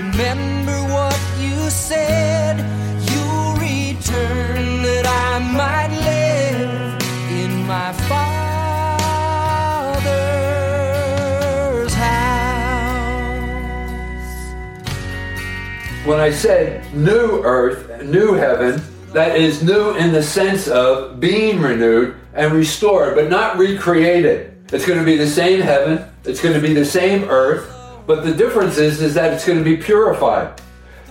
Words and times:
Remember 0.00 0.80
what 0.94 1.20
you 1.38 1.68
said. 1.68 2.56
You'll 3.10 3.52
return 3.56 4.82
that 4.82 5.04
I 5.06 5.38
might 5.52 5.90
live 5.92 6.96
in 7.30 7.66
my 7.66 7.92
Father's 8.08 8.32
house. 11.92 12.46
When 16.06 16.18
I 16.18 16.30
said 16.30 16.94
new 16.94 17.42
earth, 17.44 18.02
new 18.02 18.32
heaven, 18.32 18.80
that 19.12 19.36
is 19.36 19.62
new 19.62 19.90
in 19.96 20.12
the 20.12 20.22
sense 20.22 20.66
of 20.66 21.20
being 21.20 21.60
renewed 21.60 22.14
and 22.32 22.54
restored, 22.54 23.16
but 23.16 23.28
not 23.28 23.58
recreated. 23.58 24.56
It's 24.72 24.86
going 24.86 24.98
to 24.98 25.04
be 25.04 25.18
the 25.18 25.26
same 25.26 25.60
heaven, 25.60 26.06
it's 26.24 26.40
going 26.40 26.54
to 26.54 26.60
be 26.66 26.72
the 26.72 26.86
same 26.86 27.24
earth, 27.24 27.70
but 28.10 28.24
the 28.24 28.34
difference 28.34 28.76
is, 28.76 29.00
is 29.00 29.14
that 29.14 29.32
it's 29.32 29.46
going 29.46 29.56
to 29.56 29.64
be 29.64 29.76
purified. 29.76 30.60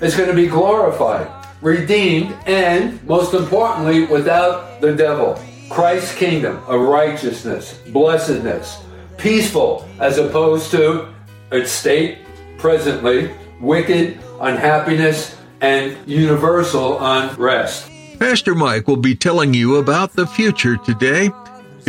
It's 0.02 0.17
going 0.17 0.27
to 0.27 0.35
be 0.35 0.48
glorified, 0.48 1.31
redeemed, 1.62 2.35
and 2.46 3.01
most 3.05 3.34
importantly, 3.34 4.04
without 4.04 4.82
the 4.82 4.93
devil. 4.93 5.41
Christ's 5.70 6.13
kingdom 6.13 6.57
of 6.68 6.82
righteousness, 6.82 7.79
blessedness, 7.88 8.84
peaceful, 9.18 9.88
as 10.01 10.18
opposed 10.18 10.71
to 10.71 11.07
its 11.54 11.71
state 11.71 12.18
presently, 12.57 13.34
wicked, 13.62 14.20
unhappiness, 14.41 15.38
and 15.62 15.95
universal 16.05 16.98
unrest. 16.99 17.90
Pastor 18.20 18.55
Mike 18.55 18.90
will 18.90 18.98
be 18.98 19.16
telling 19.16 19.54
you 19.54 19.77
about 19.77 20.18
the 20.18 20.27
future 20.27 20.76
today. 20.76 21.32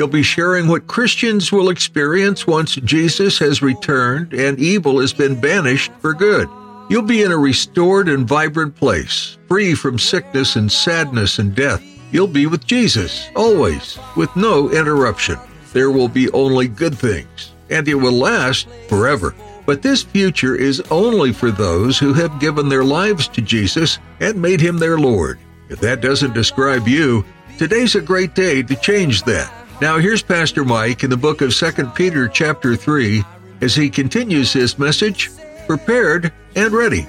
He'll 0.01 0.07
be 0.07 0.23
sharing 0.23 0.67
what 0.67 0.87
Christians 0.87 1.53
will 1.53 1.69
experience 1.69 2.47
once 2.47 2.77
Jesus 2.77 3.39
has 3.39 3.61
returned 3.61 4.33
and 4.33 4.59
evil 4.59 4.99
has 4.99 5.13
been 5.13 5.39
banished 5.39 5.93
for 6.01 6.15
good. 6.15 6.49
You'll 6.89 7.03
be 7.03 7.23
in 7.23 7.33
a 7.33 7.37
restored 7.37 8.09
and 8.09 8.27
vibrant 8.27 8.75
place, 8.75 9.37
free 9.47 9.75
from 9.75 9.99
sickness 9.99 10.57
and 10.57 10.73
sadness 10.73 11.39
and 11.39 11.55
death. 11.55 11.83
You'll 12.13 12.29
be 12.29 12.47
with 12.47 12.67
Jesus, 12.67 13.29
always, 13.37 13.99
with 14.17 14.35
no 14.37 14.71
interruption. 14.71 15.37
There 15.75 15.91
will 15.91 16.09
be 16.09 16.31
only 16.31 16.67
good 16.67 16.97
things, 16.97 17.53
and 17.69 17.87
it 17.87 17.95
will 17.95 18.11
last 18.11 18.69
forever. 18.89 19.35
But 19.67 19.83
this 19.83 20.03
future 20.03 20.57
is 20.57 20.81
only 20.91 21.35
for 21.35 21.51
those 21.51 21.99
who 21.99 22.15
have 22.15 22.41
given 22.41 22.71
their 22.71 22.85
lives 22.85 23.29
to 23.29 23.43
Jesus 23.43 23.99
and 24.21 24.41
made 24.41 24.63
him 24.63 24.79
their 24.79 24.97
Lord. 24.97 25.39
If 25.69 25.79
that 25.81 26.01
doesn't 26.01 26.33
describe 26.33 26.89
you, 26.89 27.23
today's 27.59 27.97
a 27.97 28.01
great 28.01 28.35
day 28.35 28.63
to 28.63 28.77
change 28.77 29.25
that. 29.25 29.60
Now 29.81 29.97
here's 29.97 30.23
Pastor 30.23 30.63
Mike 30.63 31.05
in 31.05 31.11
the 31.11 31.17
book 31.17 31.41
of 31.41 31.55
2 31.55 31.87
Peter 31.95 32.29
chapter 32.29 32.77
3 32.77 33.25
as 33.63 33.75
he 33.75 33.89
continues 33.89 34.53
his 34.53 34.79
message, 34.79 35.31
prepared 35.67 36.31
and 36.55 36.71
ready. 36.75 37.07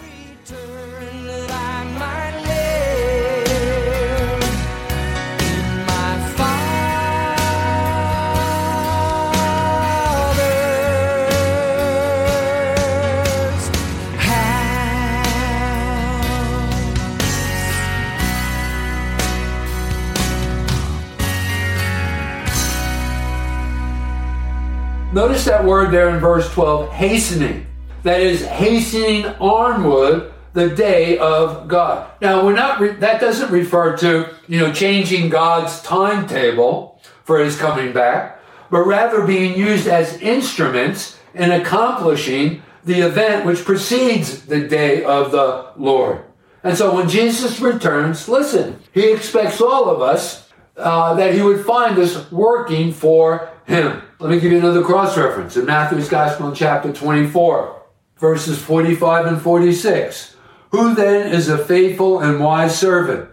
Notice 25.14 25.44
that 25.44 25.66
word 25.66 25.92
there 25.92 26.10
in 26.10 26.22
verse 26.22 26.50
12, 26.54 26.90
hastening. 26.90 27.68
That 28.04 28.22
is 28.22 28.46
hastening 28.46 29.26
onward 29.42 30.32
the 30.54 30.70
day 30.70 31.18
of 31.18 31.68
God. 31.68 32.10
Now, 32.22 32.46
we're 32.46 32.56
not, 32.56 32.80
re- 32.80 32.94
that 32.94 33.20
doesn't 33.20 33.52
refer 33.52 33.98
to, 33.98 34.34
you 34.48 34.60
know, 34.60 34.72
changing 34.72 35.28
God's 35.28 35.82
timetable 35.82 37.02
for 37.26 37.40
his 37.40 37.58
coming 37.58 37.92
back, 37.92 38.40
but 38.70 38.86
rather 38.88 39.28
being 39.28 39.58
used 39.58 39.86
as 39.86 40.18
instruments 40.22 41.20
in 41.34 41.52
accomplishing 41.52 42.64
the 42.86 43.02
event 43.02 43.46
which 43.46 43.66
precedes 43.66 44.46
the 44.46 44.66
day 44.66 45.04
of 45.04 45.34
the 45.34 45.74
Lord. 45.76 46.24
And 46.64 46.78
so 46.78 46.96
when 46.96 47.10
Jesus 47.10 47.60
returns, 47.60 48.30
listen, 48.30 48.80
he 48.94 49.12
expects 49.12 49.60
all 49.60 49.90
of 49.90 50.02
us 50.02 50.50
uh, 50.78 51.16
that 51.16 51.34
he 51.34 51.42
would 51.42 51.66
find 51.66 51.98
us 52.00 52.32
working 52.32 52.94
for 52.94 53.50
him. 53.66 54.04
Let 54.22 54.30
me 54.30 54.40
give 54.40 54.52
you 54.52 54.60
another 54.60 54.84
cross 54.84 55.18
reference 55.18 55.58
in 55.58 55.66
Matthew's 55.66 56.08
Gospel 56.08 56.50
in 56.50 56.54
chapter 56.54 56.94
24, 56.94 57.82
verses 58.18 58.62
45 58.62 59.26
and 59.26 59.42
46. 59.42 60.36
Who 60.70 60.94
then 60.94 61.34
is 61.34 61.50
a 61.50 61.58
faithful 61.58 62.20
and 62.20 62.40
wise 62.40 62.78
servant, 62.78 63.32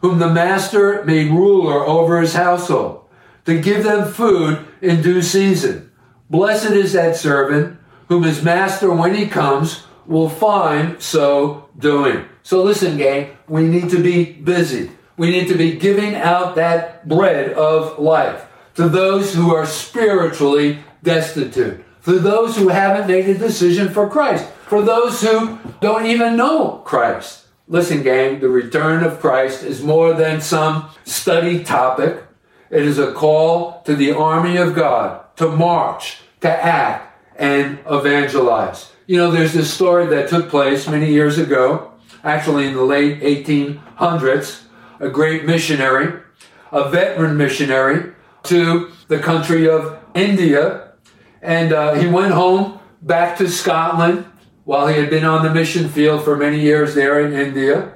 whom 0.00 0.18
the 0.18 0.30
master 0.30 1.04
made 1.04 1.30
ruler 1.30 1.86
over 1.86 2.22
his 2.22 2.32
household, 2.32 3.04
to 3.44 3.60
give 3.60 3.84
them 3.84 4.10
food 4.10 4.66
in 4.80 5.02
due 5.02 5.20
season? 5.20 5.92
Blessed 6.30 6.70
is 6.70 6.94
that 6.94 7.16
servant 7.16 7.78
whom 8.08 8.22
his 8.22 8.42
master, 8.42 8.90
when 8.90 9.14
he 9.14 9.26
comes, 9.26 9.84
will 10.06 10.30
find 10.30 11.02
so 11.02 11.68
doing. 11.78 12.24
So 12.44 12.62
listen, 12.62 12.96
gang, 12.96 13.36
we 13.46 13.64
need 13.64 13.90
to 13.90 14.02
be 14.02 14.24
busy. 14.32 14.90
We 15.18 15.32
need 15.32 15.48
to 15.48 15.58
be 15.58 15.76
giving 15.76 16.14
out 16.14 16.54
that 16.54 17.06
bread 17.06 17.52
of 17.52 17.98
life 17.98 18.46
to 18.80 18.88
those 18.88 19.34
who 19.34 19.54
are 19.54 19.66
spiritually 19.66 20.78
destitute, 21.02 21.84
for 22.00 22.12
those 22.12 22.56
who 22.56 22.68
haven't 22.68 23.08
made 23.08 23.28
a 23.28 23.36
decision 23.36 23.90
for 23.90 24.08
Christ, 24.08 24.46
for 24.68 24.80
those 24.80 25.20
who 25.20 25.58
don't 25.82 26.06
even 26.06 26.34
know 26.34 26.80
Christ. 26.86 27.44
Listen, 27.68 28.02
gang, 28.02 28.40
the 28.40 28.48
return 28.48 29.04
of 29.04 29.20
Christ 29.20 29.64
is 29.64 29.82
more 29.82 30.14
than 30.14 30.40
some 30.40 30.88
study 31.04 31.62
topic. 31.62 32.24
It 32.70 32.86
is 32.86 32.98
a 32.98 33.12
call 33.12 33.82
to 33.82 33.94
the 33.94 34.12
army 34.12 34.56
of 34.56 34.74
God 34.74 35.26
to 35.36 35.50
march, 35.50 36.22
to 36.40 36.48
act, 36.50 37.14
and 37.36 37.80
evangelize. 37.86 38.90
You 39.06 39.18
know, 39.18 39.30
there's 39.30 39.52
this 39.52 39.70
story 39.70 40.06
that 40.06 40.30
took 40.30 40.48
place 40.48 40.88
many 40.88 41.12
years 41.12 41.36
ago, 41.36 41.92
actually 42.24 42.68
in 42.68 42.72
the 42.72 42.82
late 42.82 43.20
1800s. 43.20 44.62
A 45.00 45.10
great 45.10 45.44
missionary, 45.44 46.18
a 46.72 46.88
veteran 46.88 47.36
missionary, 47.36 48.14
to 48.44 48.90
the 49.08 49.18
country 49.18 49.68
of 49.68 49.98
India. 50.14 50.92
And 51.42 51.72
uh, 51.72 51.94
he 51.94 52.06
went 52.06 52.32
home 52.32 52.78
back 53.02 53.38
to 53.38 53.48
Scotland 53.48 54.26
while 54.64 54.86
he 54.86 54.96
had 54.98 55.10
been 55.10 55.24
on 55.24 55.44
the 55.44 55.52
mission 55.52 55.88
field 55.88 56.22
for 56.22 56.36
many 56.36 56.60
years 56.60 56.94
there 56.94 57.24
in 57.24 57.32
India. 57.32 57.92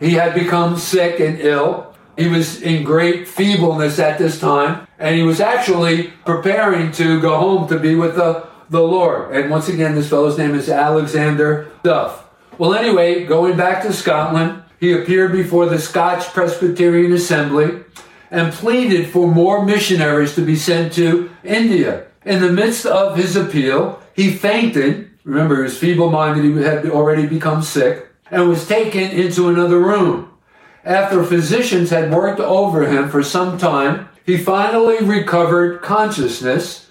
He 0.00 0.10
had 0.10 0.34
become 0.34 0.76
sick 0.76 1.20
and 1.20 1.38
ill. 1.40 1.94
He 2.16 2.26
was 2.26 2.60
in 2.60 2.84
great 2.84 3.28
feebleness 3.28 3.98
at 3.98 4.18
this 4.18 4.40
time, 4.40 4.86
and 4.98 5.14
he 5.14 5.22
was 5.22 5.40
actually 5.40 6.12
preparing 6.26 6.90
to 6.92 7.20
go 7.20 7.38
home 7.38 7.68
to 7.68 7.78
be 7.78 7.94
with 7.94 8.16
the, 8.16 8.46
the 8.68 8.82
Lord. 8.82 9.34
And 9.34 9.50
once 9.50 9.68
again, 9.68 9.94
this 9.94 10.10
fellow's 10.10 10.36
name 10.36 10.54
is 10.54 10.68
Alexander 10.68 11.70
Duff. 11.82 12.28
Well, 12.58 12.74
anyway, 12.74 13.24
going 13.24 13.56
back 13.56 13.82
to 13.84 13.92
Scotland, 13.92 14.62
he 14.78 14.92
appeared 14.92 15.32
before 15.32 15.66
the 15.66 15.78
Scotch 15.78 16.26
Presbyterian 16.34 17.12
Assembly 17.12 17.84
and 18.30 18.52
pleaded 18.52 19.08
for 19.08 19.26
more 19.26 19.64
missionaries 19.64 20.34
to 20.34 20.42
be 20.42 20.56
sent 20.56 20.92
to 20.94 21.30
India. 21.42 22.06
In 22.24 22.40
the 22.40 22.52
midst 22.52 22.86
of 22.86 23.16
his 23.16 23.36
appeal, 23.36 24.00
he 24.14 24.30
fainted. 24.32 25.10
Remember, 25.24 25.56
he 25.56 25.62
was 25.62 25.78
feeble 25.78 26.10
minded, 26.10 26.44
he 26.44 26.62
had 26.62 26.86
already 26.90 27.26
become 27.26 27.62
sick, 27.62 28.08
and 28.30 28.48
was 28.48 28.68
taken 28.68 29.10
into 29.10 29.48
another 29.48 29.78
room. 29.78 30.30
After 30.84 31.24
physicians 31.24 31.90
had 31.90 32.12
worked 32.12 32.40
over 32.40 32.86
him 32.86 33.10
for 33.10 33.22
some 33.22 33.58
time, 33.58 34.08
he 34.24 34.38
finally 34.38 35.04
recovered 35.04 35.82
consciousness. 35.82 36.88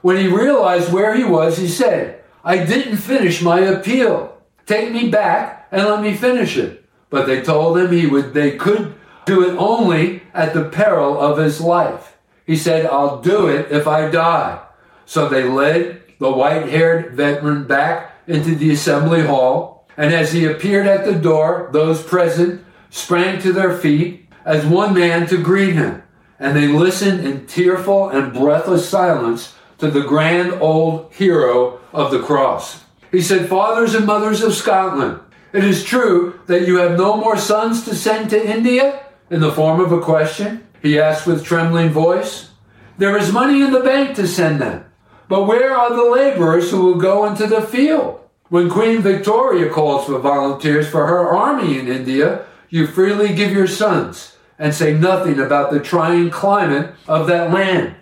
When 0.00 0.16
he 0.16 0.26
realized 0.26 0.92
where 0.92 1.14
he 1.14 1.24
was, 1.24 1.58
he 1.58 1.68
said, 1.68 2.22
I 2.44 2.64
didn't 2.64 2.98
finish 2.98 3.40
my 3.40 3.60
appeal. 3.60 4.36
Take 4.66 4.92
me 4.92 5.08
back 5.08 5.68
and 5.70 5.84
let 5.86 6.02
me 6.02 6.14
finish 6.14 6.56
it. 6.56 6.84
But 7.10 7.26
they 7.26 7.42
told 7.42 7.78
him 7.78 7.92
he 7.92 8.06
would, 8.06 8.34
they 8.34 8.56
could 8.56 8.94
do 9.24 9.48
it 9.48 9.56
only 9.56 10.22
at 10.34 10.54
the 10.54 10.64
peril 10.64 11.20
of 11.20 11.38
his 11.38 11.60
life. 11.60 12.16
He 12.46 12.56
said, 12.56 12.86
I'll 12.86 13.20
do 13.20 13.46
it 13.46 13.70
if 13.70 13.86
I 13.86 14.10
die. 14.10 14.60
So 15.06 15.28
they 15.28 15.44
led 15.44 16.02
the 16.18 16.32
white 16.32 16.68
haired 16.68 17.14
veteran 17.14 17.66
back 17.66 18.12
into 18.26 18.54
the 18.54 18.70
assembly 18.72 19.22
hall, 19.26 19.86
and 19.96 20.14
as 20.14 20.32
he 20.32 20.44
appeared 20.44 20.86
at 20.86 21.04
the 21.04 21.14
door, 21.14 21.68
those 21.72 22.02
present 22.02 22.64
sprang 22.90 23.40
to 23.42 23.52
their 23.52 23.76
feet 23.76 24.28
as 24.44 24.64
one 24.64 24.94
man 24.94 25.26
to 25.26 25.36
greet 25.36 25.74
him, 25.74 26.02
and 26.38 26.56
they 26.56 26.68
listened 26.68 27.26
in 27.26 27.46
tearful 27.46 28.08
and 28.08 28.32
breathless 28.32 28.88
silence 28.88 29.54
to 29.78 29.90
the 29.90 30.02
grand 30.02 30.52
old 30.60 31.12
hero 31.12 31.80
of 31.92 32.10
the 32.10 32.22
cross. 32.22 32.84
He 33.10 33.20
said, 33.20 33.48
Fathers 33.48 33.94
and 33.94 34.06
mothers 34.06 34.42
of 34.42 34.54
Scotland, 34.54 35.20
it 35.52 35.64
is 35.64 35.84
true 35.84 36.40
that 36.46 36.66
you 36.66 36.76
have 36.76 36.96
no 36.96 37.16
more 37.16 37.36
sons 37.36 37.84
to 37.84 37.94
send 37.94 38.30
to 38.30 38.50
India? 38.50 39.04
In 39.32 39.40
the 39.40 39.50
form 39.50 39.80
of 39.80 39.92
a 39.92 40.00
question, 40.02 40.62
he 40.82 41.00
asked 41.00 41.26
with 41.26 41.42
trembling 41.42 41.88
voice. 41.88 42.50
There 42.98 43.16
is 43.16 43.32
money 43.32 43.62
in 43.62 43.72
the 43.72 43.80
bank 43.80 44.14
to 44.16 44.28
send 44.28 44.60
them. 44.60 44.84
But 45.26 45.44
where 45.44 45.74
are 45.74 45.96
the 45.96 46.04
laborers 46.04 46.70
who 46.70 46.82
will 46.82 46.96
go 46.96 47.24
into 47.24 47.46
the 47.46 47.62
field? 47.62 48.20
When 48.50 48.68
Queen 48.68 49.00
Victoria 49.00 49.70
calls 49.70 50.04
for 50.04 50.18
volunteers 50.18 50.86
for 50.86 51.06
her 51.06 51.30
army 51.30 51.78
in 51.78 51.88
India, 51.88 52.44
you 52.68 52.86
freely 52.86 53.34
give 53.34 53.52
your 53.52 53.66
sons 53.66 54.36
and 54.58 54.74
say 54.74 54.92
nothing 54.92 55.40
about 55.40 55.72
the 55.72 55.80
trying 55.80 56.28
climate 56.28 56.94
of 57.08 57.26
that 57.28 57.50
land. 57.50 57.94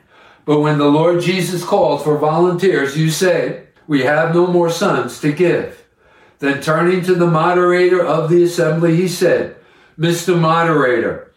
But 0.44 0.62
when 0.62 0.78
the 0.78 0.90
Lord 0.90 1.22
Jesus 1.22 1.64
calls 1.64 2.02
for 2.02 2.18
volunteers, 2.18 2.98
you 2.98 3.08
say, 3.08 3.68
We 3.86 4.02
have 4.02 4.34
no 4.34 4.48
more 4.48 4.68
sons 4.68 5.20
to 5.20 5.30
give. 5.30 5.86
Then 6.40 6.60
turning 6.60 7.02
to 7.02 7.14
the 7.14 7.28
moderator 7.28 8.04
of 8.04 8.30
the 8.30 8.42
assembly, 8.42 8.96
he 8.96 9.06
said, 9.06 9.54
Mr. 9.98 10.38
Moderator, 10.38 11.32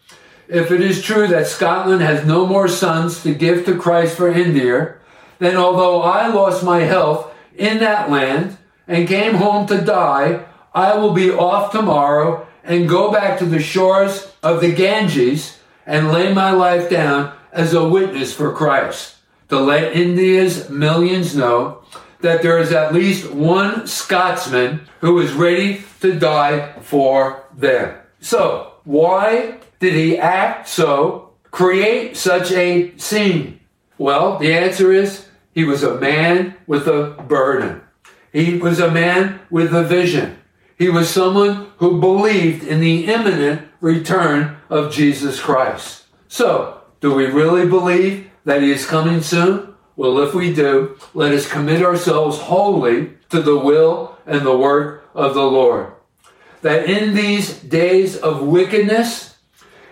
if 0.48 0.70
it 0.70 0.80
is 0.80 1.02
true 1.02 1.26
that 1.28 1.46
Scotland 1.46 2.02
has 2.02 2.26
no 2.26 2.46
more 2.46 2.68
sons 2.68 3.22
to 3.22 3.34
give 3.34 3.64
to 3.64 3.78
Christ 3.78 4.16
for 4.16 4.28
India, 4.28 4.96
then 5.38 5.56
although 5.56 6.02
I 6.02 6.28
lost 6.28 6.62
my 6.62 6.80
health 6.80 7.32
in 7.56 7.78
that 7.78 8.10
land 8.10 8.58
and 8.86 9.08
came 9.08 9.34
home 9.34 9.66
to 9.66 9.80
die, 9.80 10.44
I 10.74 10.96
will 10.96 11.12
be 11.12 11.30
off 11.30 11.72
tomorrow 11.72 12.46
and 12.62 12.88
go 12.88 13.12
back 13.12 13.38
to 13.38 13.44
the 13.44 13.60
shores 13.60 14.32
of 14.42 14.60
the 14.60 14.72
Ganges 14.72 15.58
and 15.86 16.12
lay 16.12 16.32
my 16.32 16.50
life 16.50 16.90
down 16.90 17.34
as 17.52 17.72
a 17.72 17.88
witness 17.88 18.34
for 18.34 18.52
Christ 18.52 19.16
to 19.48 19.60
let 19.60 19.94
India's 19.94 20.68
millions 20.68 21.36
know 21.36 21.82
that 22.20 22.42
there 22.42 22.58
is 22.58 22.72
at 22.72 22.94
least 22.94 23.30
one 23.30 23.86
Scotsman 23.86 24.88
who 25.00 25.18
is 25.20 25.32
ready 25.32 25.84
to 26.00 26.18
die 26.18 26.72
for 26.80 27.44
them. 27.54 27.94
So, 28.24 28.72
why 28.84 29.58
did 29.80 29.92
he 29.92 30.16
act 30.16 30.66
so, 30.66 31.34
create 31.50 32.16
such 32.16 32.52
a 32.52 32.96
scene? 32.96 33.60
Well, 33.98 34.38
the 34.38 34.54
answer 34.54 34.94
is 34.94 35.26
he 35.52 35.64
was 35.64 35.82
a 35.82 36.00
man 36.00 36.54
with 36.66 36.86
a 36.86 37.22
burden. 37.28 37.82
He 38.32 38.56
was 38.56 38.80
a 38.80 38.90
man 38.90 39.40
with 39.50 39.74
a 39.74 39.84
vision. 39.84 40.38
He 40.78 40.88
was 40.88 41.10
someone 41.10 41.66
who 41.76 42.00
believed 42.00 42.64
in 42.64 42.80
the 42.80 43.04
imminent 43.04 43.68
return 43.82 44.56
of 44.70 44.90
Jesus 44.90 45.38
Christ. 45.38 46.04
So, 46.26 46.80
do 47.00 47.12
we 47.12 47.26
really 47.26 47.68
believe 47.68 48.30
that 48.46 48.62
he 48.62 48.72
is 48.72 48.86
coming 48.86 49.20
soon? 49.20 49.74
Well, 49.96 50.18
if 50.20 50.32
we 50.32 50.54
do, 50.54 50.96
let 51.12 51.34
us 51.34 51.46
commit 51.46 51.82
ourselves 51.82 52.38
wholly 52.38 53.18
to 53.28 53.42
the 53.42 53.58
will 53.58 54.16
and 54.24 54.46
the 54.46 54.56
work 54.56 55.04
of 55.14 55.34
the 55.34 55.44
Lord. 55.44 55.92
That 56.64 56.88
in 56.88 57.12
these 57.14 57.58
days 57.60 58.16
of 58.16 58.40
wickedness 58.40 59.36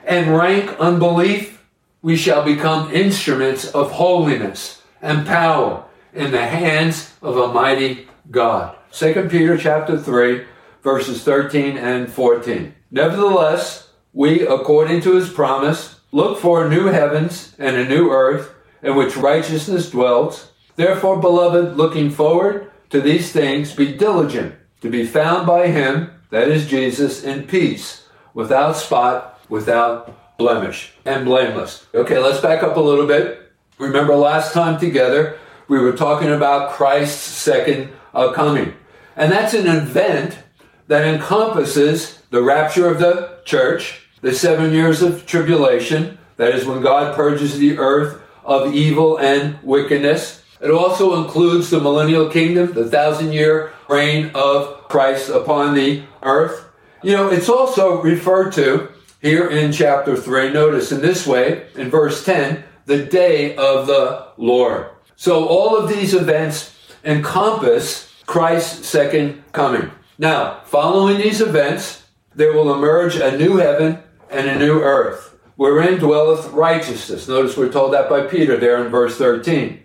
and 0.06 0.34
rank 0.34 0.74
unbelief, 0.80 1.62
we 2.00 2.16
shall 2.16 2.42
become 2.42 2.90
instruments 2.90 3.70
of 3.72 3.90
holiness 3.90 4.80
and 5.02 5.26
power 5.26 5.84
in 6.14 6.30
the 6.30 6.46
hands 6.46 7.12
of 7.20 7.36
a 7.36 7.52
mighty 7.52 8.08
God. 8.30 8.74
2 8.90 9.28
Peter 9.30 9.58
chapter 9.58 9.98
3, 9.98 10.46
verses 10.82 11.22
13 11.22 11.76
and 11.76 12.10
14. 12.10 12.74
Nevertheless, 12.90 13.90
we, 14.14 14.40
according 14.40 15.02
to 15.02 15.16
his 15.16 15.28
promise, 15.28 16.00
look 16.10 16.38
for 16.38 16.70
new 16.70 16.86
heavens 16.86 17.54
and 17.58 17.76
a 17.76 17.86
new 17.86 18.10
earth 18.10 18.54
in 18.82 18.96
which 18.96 19.18
righteousness 19.18 19.90
dwells. 19.90 20.52
Therefore, 20.76 21.20
beloved, 21.20 21.76
looking 21.76 22.08
forward 22.08 22.70
to 22.88 23.02
these 23.02 23.30
things, 23.30 23.74
be 23.74 23.94
diligent 23.94 24.54
to 24.80 24.88
be 24.88 25.04
found 25.04 25.46
by 25.46 25.66
him, 25.66 26.10
that 26.32 26.48
is 26.48 26.66
Jesus, 26.66 27.22
in 27.22 27.44
peace, 27.46 28.08
without 28.32 28.74
spot, 28.74 29.38
without 29.50 30.38
blemish, 30.38 30.94
and 31.04 31.26
blameless. 31.26 31.86
Okay, 31.94 32.18
let's 32.18 32.40
back 32.40 32.62
up 32.62 32.78
a 32.78 32.80
little 32.80 33.06
bit. 33.06 33.52
Remember 33.78 34.16
last 34.16 34.54
time 34.54 34.80
together, 34.80 35.38
we 35.68 35.78
were 35.78 35.92
talking 35.92 36.30
about 36.30 36.72
Christ's 36.72 37.20
second 37.20 37.90
coming. 38.34 38.72
And 39.14 39.30
that's 39.30 39.52
an 39.52 39.66
event 39.66 40.38
that 40.86 41.06
encompasses 41.06 42.22
the 42.30 42.42
rapture 42.42 42.88
of 42.88 42.98
the 42.98 43.38
church, 43.44 44.08
the 44.22 44.32
seven 44.32 44.72
years 44.72 45.02
of 45.02 45.26
tribulation, 45.26 46.16
that 46.38 46.54
is 46.54 46.64
when 46.64 46.80
God 46.80 47.14
purges 47.14 47.58
the 47.58 47.76
earth 47.76 48.22
of 48.42 48.74
evil 48.74 49.18
and 49.18 49.62
wickedness. 49.62 50.42
It 50.62 50.70
also 50.70 51.22
includes 51.22 51.68
the 51.68 51.80
millennial 51.80 52.30
kingdom, 52.30 52.72
the 52.72 52.88
thousand 52.88 53.32
year 53.32 53.74
reign 53.86 54.30
of 54.34 54.81
Christ 54.92 55.30
upon 55.30 55.72
the 55.74 56.02
earth. 56.22 56.68
You 57.02 57.12
know, 57.12 57.30
it's 57.30 57.48
also 57.48 58.02
referred 58.02 58.52
to 58.52 58.92
here 59.22 59.48
in 59.48 59.72
chapter 59.72 60.14
3. 60.14 60.52
Notice 60.52 60.92
in 60.92 61.00
this 61.00 61.26
way, 61.26 61.66
in 61.74 61.88
verse 61.88 62.22
10, 62.26 62.62
the 62.84 63.06
day 63.06 63.56
of 63.56 63.86
the 63.86 64.28
Lord. 64.36 64.90
So 65.16 65.46
all 65.48 65.78
of 65.78 65.88
these 65.88 66.12
events 66.12 66.76
encompass 67.04 68.12
Christ's 68.26 68.86
second 68.86 69.42
coming. 69.52 69.90
Now, 70.18 70.60
following 70.66 71.16
these 71.16 71.40
events, 71.40 72.02
there 72.34 72.52
will 72.52 72.74
emerge 72.74 73.16
a 73.16 73.34
new 73.34 73.56
heaven 73.56 73.98
and 74.28 74.46
a 74.46 74.58
new 74.58 74.82
earth, 74.82 75.38
wherein 75.56 76.00
dwelleth 76.00 76.48
righteousness. 76.52 77.26
Notice 77.28 77.56
we're 77.56 77.72
told 77.72 77.94
that 77.94 78.10
by 78.10 78.26
Peter 78.26 78.58
there 78.58 78.84
in 78.84 78.90
verse 78.90 79.16
13. 79.16 79.82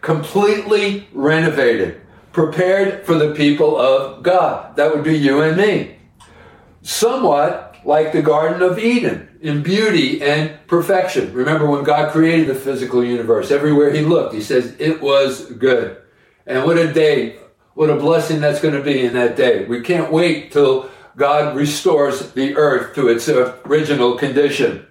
Completely 0.00 1.06
renovated, 1.12 2.00
prepared 2.32 3.04
for 3.04 3.14
the 3.14 3.34
people 3.34 3.76
of 3.76 4.22
God. 4.22 4.76
That 4.76 4.94
would 4.94 5.04
be 5.04 5.16
you 5.16 5.40
and 5.40 5.56
me. 5.56 5.96
Somewhat 6.82 7.76
like 7.84 8.12
the 8.12 8.22
Garden 8.22 8.62
of 8.62 8.78
Eden 8.78 9.38
in 9.40 9.62
beauty 9.62 10.20
and 10.22 10.58
perfection. 10.66 11.32
Remember 11.32 11.66
when 11.68 11.84
God 11.84 12.12
created 12.12 12.48
the 12.48 12.54
physical 12.54 13.04
universe, 13.04 13.50
everywhere 13.50 13.92
he 13.92 14.02
looked, 14.02 14.34
he 14.34 14.42
says, 14.42 14.74
it 14.78 15.00
was 15.00 15.46
good. 15.52 15.96
And 16.46 16.64
what 16.64 16.78
a 16.78 16.92
day, 16.92 17.36
what 17.74 17.90
a 17.90 17.96
blessing 17.96 18.40
that's 18.40 18.60
going 18.60 18.74
to 18.74 18.82
be 18.82 19.04
in 19.04 19.14
that 19.14 19.36
day. 19.36 19.64
We 19.64 19.80
can't 19.82 20.12
wait 20.12 20.52
till 20.52 20.90
God 21.16 21.56
restores 21.56 22.32
the 22.32 22.56
earth 22.56 22.94
to 22.94 23.08
its 23.08 23.28
original 23.28 24.16
condition. 24.16 24.86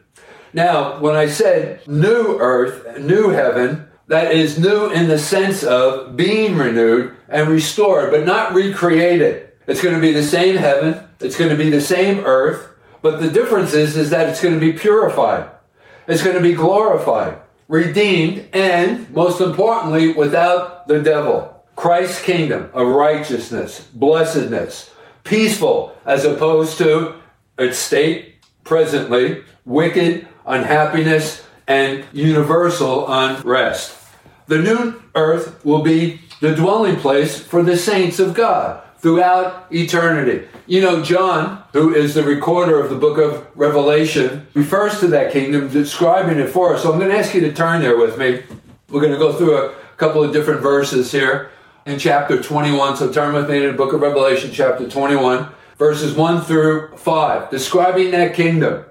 Now, 0.54 1.00
when 1.00 1.16
I 1.16 1.28
said 1.28 1.88
new 1.88 2.38
earth, 2.40 3.00
new 3.00 3.30
heaven, 3.30 3.87
that 4.08 4.32
is 4.32 4.58
new 4.58 4.90
in 4.90 5.08
the 5.08 5.20
sense 5.20 5.64
of 5.64 6.16
being 6.16 6.56
renewed 6.56 7.16
and 7.30 7.50
restored, 7.50 8.12
but 8.12 8.26
not 8.26 8.54
recreated. 8.54 9.50
It's 9.68 9.84
going 9.84 9.96
to 9.96 10.02
be 10.02 10.14
the 10.14 10.24
same 10.24 10.56
heaven. 10.56 11.04
It's 11.20 11.38
going 11.38 11.50
to 11.50 11.58
be 11.58 11.70
the 11.70 11.82
same 11.82 12.20
earth. 12.20 12.70
But 13.02 13.20
the 13.20 13.30
difference 13.30 13.74
is, 13.74 13.98
is 13.98 14.10
that 14.12 14.30
it's 14.30 14.42
going 14.42 14.54
to 14.54 14.60
be 14.60 14.74
purified. 14.74 15.50
It's 16.08 16.24
going 16.24 16.38
to 16.38 16.42
be 16.42 16.54
glorified, 16.54 17.38
redeemed, 17.68 18.48
and 18.54 19.10
most 19.12 19.42
importantly, 19.42 20.14
without 20.14 20.88
the 20.88 21.02
devil. 21.02 21.54
Christ's 21.76 22.24
kingdom 22.24 22.72
of 22.74 22.88
righteousness, 22.88 23.88
blessedness, 23.94 24.90
peaceful, 25.24 25.96
as 26.06 26.24
opposed 26.24 26.78
to 26.80 27.16
its 27.60 27.78
state 27.78 28.36
presently, 28.64 29.44
wicked, 29.66 30.28
unhappiness, 30.46 31.46
and 31.68 32.06
universal 32.14 33.12
unrest. 33.12 33.98
The 34.48 34.60
new 34.60 35.02
earth 35.16 35.64
will 35.66 35.82
be 35.82 36.22
the 36.40 36.56
dwelling 36.56 36.96
place 36.98 37.40
for 37.40 37.64
the 37.64 37.78
saints 37.78 38.20
of 38.20 38.34
God 38.34 38.82
throughout 39.00 39.68
eternity. 39.72 40.48
You 40.66 40.82
know, 40.82 41.04
John, 41.04 41.64
who 41.74 41.94
is 41.94 42.14
the 42.14 42.24
recorder 42.24 42.80
of 42.80 42.90
the 42.90 42.96
book 42.96 43.18
of 43.18 43.48
Revelation, 43.56 44.48
refers 44.54 45.00
to 45.00 45.08
that 45.08 45.32
kingdom, 45.32 45.70
describing 45.70 46.40
it 46.40 46.50
for 46.50 46.76
us. 46.76 46.84
So 46.84 46.92
I'm 46.92 47.00
going 47.00 47.12
to 47.12 47.18
ask 47.18 47.34
you 47.34 47.42
to 47.42 47.54
turn 47.54 47.82
there 47.82 47.98
with 47.98 48.18
me. 48.18 48.44
We're 48.90 49.02
going 49.02 49.14
to 49.14 49.20
go 49.20 49.34
through 49.34 49.58
a 49.58 49.76
couple 49.98 50.24
of 50.24 50.34
different 50.34 50.62
verses 50.62 51.12
here 51.12 51.52
in 51.86 52.00
chapter 52.00 52.42
21. 52.42 52.98
So 52.98 53.12
turn 53.12 53.34
with 53.34 53.50
me 53.50 53.60
to 53.60 53.72
the 53.72 53.78
book 53.78 53.94
of 53.94 54.02
Revelation, 54.02 54.52
chapter 54.52 54.90
21, 54.90 55.48
verses 55.78 56.16
1 56.16 56.42
through 56.42 56.96
5, 56.98 57.50
describing 57.50 58.12
that 58.12 58.34
kingdom. 58.34 58.86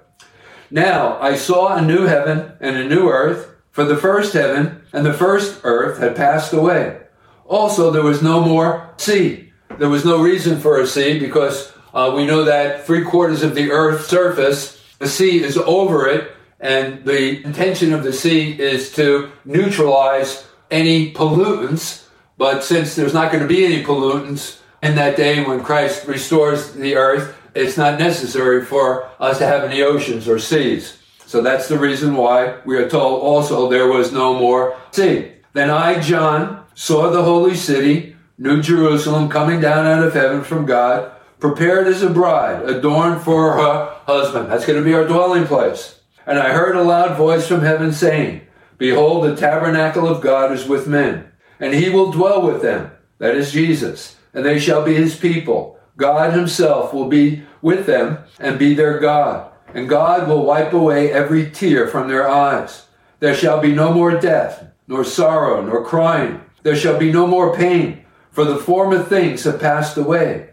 Now 0.71 1.21
I 1.21 1.37
saw 1.37 1.75
a 1.75 1.83
new 1.83 2.05
heaven 2.05 2.53
and 2.61 2.77
a 2.77 2.89
new 2.89 3.09
earth, 3.09 3.55
for 3.71 3.85
the 3.85 3.97
first 3.97 4.33
heaven 4.33 4.83
and 4.93 5.05
the 5.05 5.13
first 5.13 5.61
earth 5.63 5.99
had 5.99 6.17
passed 6.17 6.53
away. 6.53 6.99
Also, 7.45 7.91
there 7.91 8.03
was 8.03 8.23
no 8.23 8.41
more 8.41 8.91
sea. 8.97 9.53
There 9.79 9.89
was 9.89 10.05
no 10.05 10.23
reason 10.23 10.59
for 10.59 10.81
a 10.81 10.87
sea 10.87 11.19
because 11.19 11.73
uh, 11.93 12.13
we 12.17 12.27
know 12.27 12.45
that 12.45 12.87
three 12.87 13.05
quarters 13.05 13.43
of 13.43 13.55
the 13.55 13.71
earth's 13.71 14.09
surface, 14.09 14.83
the 14.99 15.09
sea 15.09 15.43
is 15.43 15.57
over 15.59 16.09
it, 16.09 16.33
and 16.59 17.05
the 17.05 17.45
intention 17.45 17.93
of 17.93 18.03
the 18.03 18.13
sea 18.13 18.59
is 18.59 18.93
to 18.93 19.31
neutralize 19.45 20.47
any 20.71 21.13
pollutants. 21.13 22.07
But 22.39 22.65
since 22.65 22.95
there's 22.95 23.15
not 23.15 23.31
going 23.31 23.43
to 23.43 23.49
be 23.49 23.65
any 23.65 23.85
pollutants, 23.85 24.61
in 24.83 24.95
that 24.97 25.17
day 25.17 25.43
when 25.45 25.63
Christ 25.63 26.07
restores 26.07 26.73
the 26.73 26.97
earth, 26.97 27.35
it's 27.57 27.77
not 27.77 27.99
necessary 27.99 28.65
for 28.65 29.09
us 29.19 29.39
to 29.39 29.47
have 29.47 29.65
any 29.65 29.83
oceans 29.83 30.29
or 30.29 30.39
seas. 30.39 30.99
So 31.27 31.43
that's 31.43 31.69
the 31.69 31.79
reason 31.79 32.15
why 32.15 32.59
we 32.65 32.77
are 32.77 32.89
told 32.89 33.23
also 33.23 33.69
there 33.69 33.89
was 33.89 34.13
no 34.13 34.39
more 34.39 34.77
sea. 34.93 35.33
Then 35.55 35.71
I, 35.71 36.01
John, 36.01 36.65
saw 36.75 37.11
the 37.11 37.25
holy 37.25 37.57
city, 37.57 38.15
New 38.39 38.63
Jerusalem, 38.63 39.29
coming 39.29 39.61
down 39.61 39.87
out 39.87 40.07
of 40.07 40.15
heaven 40.15 40.45
from 40.45 40.67
God, 40.67 41.11
prepared 41.41 41.87
as 41.87 42.03
a 42.03 42.11
bride, 42.11 42.69
adorned 42.69 43.23
for 43.23 43.55
her 43.55 43.97
husband. 44.05 44.51
That's 44.51 44.67
going 44.67 44.79
to 44.79 44.85
be 44.85 44.95
our 44.95 45.07
dwelling 45.07 45.47
place. 45.47 46.01
And 46.27 46.39
I 46.39 46.53
heard 46.53 46.77
a 46.77 46.83
loud 46.83 47.17
voice 47.17 47.49
from 47.49 47.63
heaven 47.63 47.93
saying, 47.93 48.43
Behold, 48.79 49.25
the 49.25 49.37
tabernacle 49.37 50.07
of 50.07 50.23
God 50.23 50.53
is 50.53 50.69
with 50.69 50.87
men, 50.87 51.33
and 51.59 51.73
he 51.73 51.89
will 51.89 52.13
dwell 52.13 52.43
with 52.43 52.63
them. 52.63 52.91
That 53.19 53.35
is 53.35 53.53
Jesus. 53.53 54.17
And 54.35 54.45
they 54.45 54.59
shall 54.59 54.85
be 54.85 54.95
his 54.95 55.17
people. 55.17 55.76
God 55.97 56.33
himself 56.33 56.93
will 56.93 57.09
be 57.09 57.43
with 57.63 57.87
them 57.87 58.19
and 58.39 58.59
be 58.59 58.75
their 58.75 58.99
God. 58.99 59.51
And 59.75 59.89
God 59.89 60.29
will 60.29 60.45
wipe 60.45 60.73
away 60.73 61.13
every 61.13 61.51
tear 61.51 61.89
from 61.89 62.09
their 62.09 62.29
eyes. 62.29 62.87
There 63.21 63.35
shall 63.35 63.61
be 63.61 63.75
no 63.75 63.93
more 63.93 64.19
death, 64.19 64.65
nor 64.87 65.05
sorrow, 65.05 65.63
nor 65.63 65.85
crying. 65.85 66.43
There 66.63 66.77
shall 66.77 66.99
be 66.99 67.13
no 67.13 67.27
more 67.27 67.55
pain, 67.55 68.05
for 68.31 68.45
the 68.45 68.59
former 68.59 69.03
things 69.03 69.45
have 69.45 69.61
passed 69.61 69.97
away. 69.97 70.51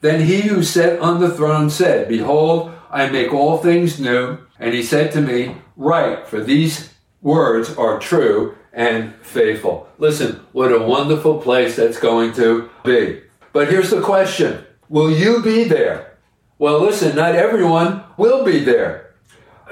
Then 0.00 0.26
he 0.26 0.42
who 0.42 0.62
sat 0.62 0.98
on 0.98 1.20
the 1.20 1.30
throne 1.30 1.70
said, 1.70 2.08
Behold, 2.08 2.72
I 2.90 3.08
make 3.08 3.32
all 3.32 3.58
things 3.58 4.00
new. 4.00 4.38
And 4.58 4.74
he 4.74 4.82
said 4.82 5.12
to 5.12 5.20
me, 5.20 5.56
Write, 5.76 6.26
for 6.26 6.40
these 6.42 6.92
words 7.20 7.74
are 7.76 7.98
true 7.98 8.56
and 8.72 9.14
faithful. 9.22 9.88
Listen, 9.98 10.40
what 10.52 10.72
a 10.72 10.82
wonderful 10.82 11.40
place 11.40 11.76
that's 11.76 11.98
going 11.98 12.32
to 12.34 12.68
be. 12.84 13.22
But 13.52 13.68
here's 13.68 13.90
the 13.90 14.00
question 14.00 14.64
Will 14.92 15.10
you 15.10 15.40
be 15.40 15.64
there? 15.64 16.18
Well, 16.58 16.78
listen, 16.78 17.16
not 17.16 17.34
everyone 17.34 18.04
will 18.18 18.44
be 18.44 18.62
there. 18.62 19.14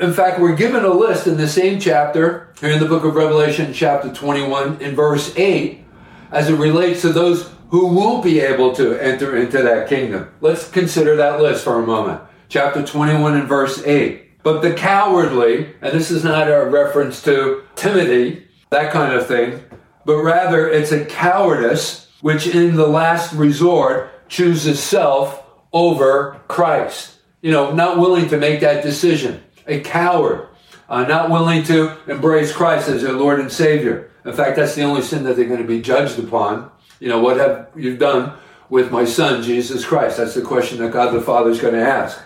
In 0.00 0.15
fact, 0.15 0.41
we're 0.41 0.57
given 0.57 0.83
a 0.83 0.95
list 0.95 1.27
in 1.27 1.37
the 1.37 1.47
same 1.47 1.79
chapter, 1.79 2.55
here 2.59 2.71
in 2.71 2.81
the 2.81 2.89
book 2.89 3.05
of 3.05 3.15
Revelation, 3.15 3.75
chapter 3.75 4.11
21, 4.11 4.81
in 4.81 4.95
verse 4.95 5.37
8, 5.37 5.85
as 6.33 6.49
it 6.49 6.55
relates 6.55 7.03
to 7.03 7.11
those 7.11 7.50
who 7.69 7.89
won't 7.89 8.25
be 8.25 8.41
able 8.41 8.75
to 8.77 8.95
enter 8.95 9.37
into 9.37 9.61
that 9.62 9.91
kingdom. 9.91 10.33
Let's 10.41 10.71
consider 10.71 11.17
that 11.17 11.39
list 11.39 11.65
for 11.65 11.79
a 11.79 11.87
moment. 11.87 12.23
Chapter 12.49 12.83
21 12.83 13.35
and 13.35 13.47
verse 13.47 13.85
8. 13.85 14.43
But 14.43 14.62
the 14.62 14.73
cowardly, 14.73 15.75
and 15.83 15.93
this 15.93 16.11
is 16.11 16.25
not 16.25 16.50
a 16.50 16.65
reference 16.65 17.21
to 17.25 17.65
Timothy, 17.77 18.49
that 18.71 18.91
kind 18.91 19.12
of 19.12 19.27
thing, 19.27 19.62
but 20.07 20.23
rather 20.23 20.67
it's 20.67 20.93
a 20.93 21.05
cowardice 21.05 22.09
which 22.23 22.47
in 22.47 22.77
the 22.77 22.87
last 22.87 23.35
resort 23.35 24.11
chooses 24.30 24.82
self 24.82 25.44
over 25.72 26.40
Christ. 26.49 27.18
You 27.42 27.50
know, 27.50 27.72
not 27.72 27.99
willing 27.99 28.28
to 28.28 28.38
make 28.38 28.60
that 28.60 28.82
decision. 28.82 29.42
A 29.66 29.80
coward. 29.80 30.49
Uh, 30.88 31.04
not 31.04 31.30
willing 31.30 31.62
to 31.64 31.96
embrace 32.10 32.52
Christ 32.52 32.88
as 32.88 33.02
their 33.02 33.12
Lord 33.12 33.38
and 33.38 33.52
Savior. 33.52 34.10
In 34.25 34.32
fact, 34.32 34.56
that's 34.56 34.75
the 34.75 34.82
only 34.82 35.02
sin 35.02 35.25
that 35.25 35.37
they're 35.37 35.46
going 35.46 35.62
to 35.62 35.66
be 35.66 35.80
judged 35.80 36.18
upon. 36.18 36.70
You 36.99 37.08
know, 37.08 37.20
what 37.20 37.37
have 37.37 37.68
you 37.76 37.96
done 37.96 38.32
with 38.68 38.90
my 38.90 39.04
son, 39.04 39.42
Jesus 39.42 39.84
Christ? 39.84 40.16
That's 40.16 40.34
the 40.34 40.42
question 40.42 40.78
that 40.78 40.92
God 40.92 41.12
the 41.12 41.20
Father 41.20 41.50
is 41.50 41.60
going 41.60 41.75
to 41.75 41.80
ask. 41.80 42.20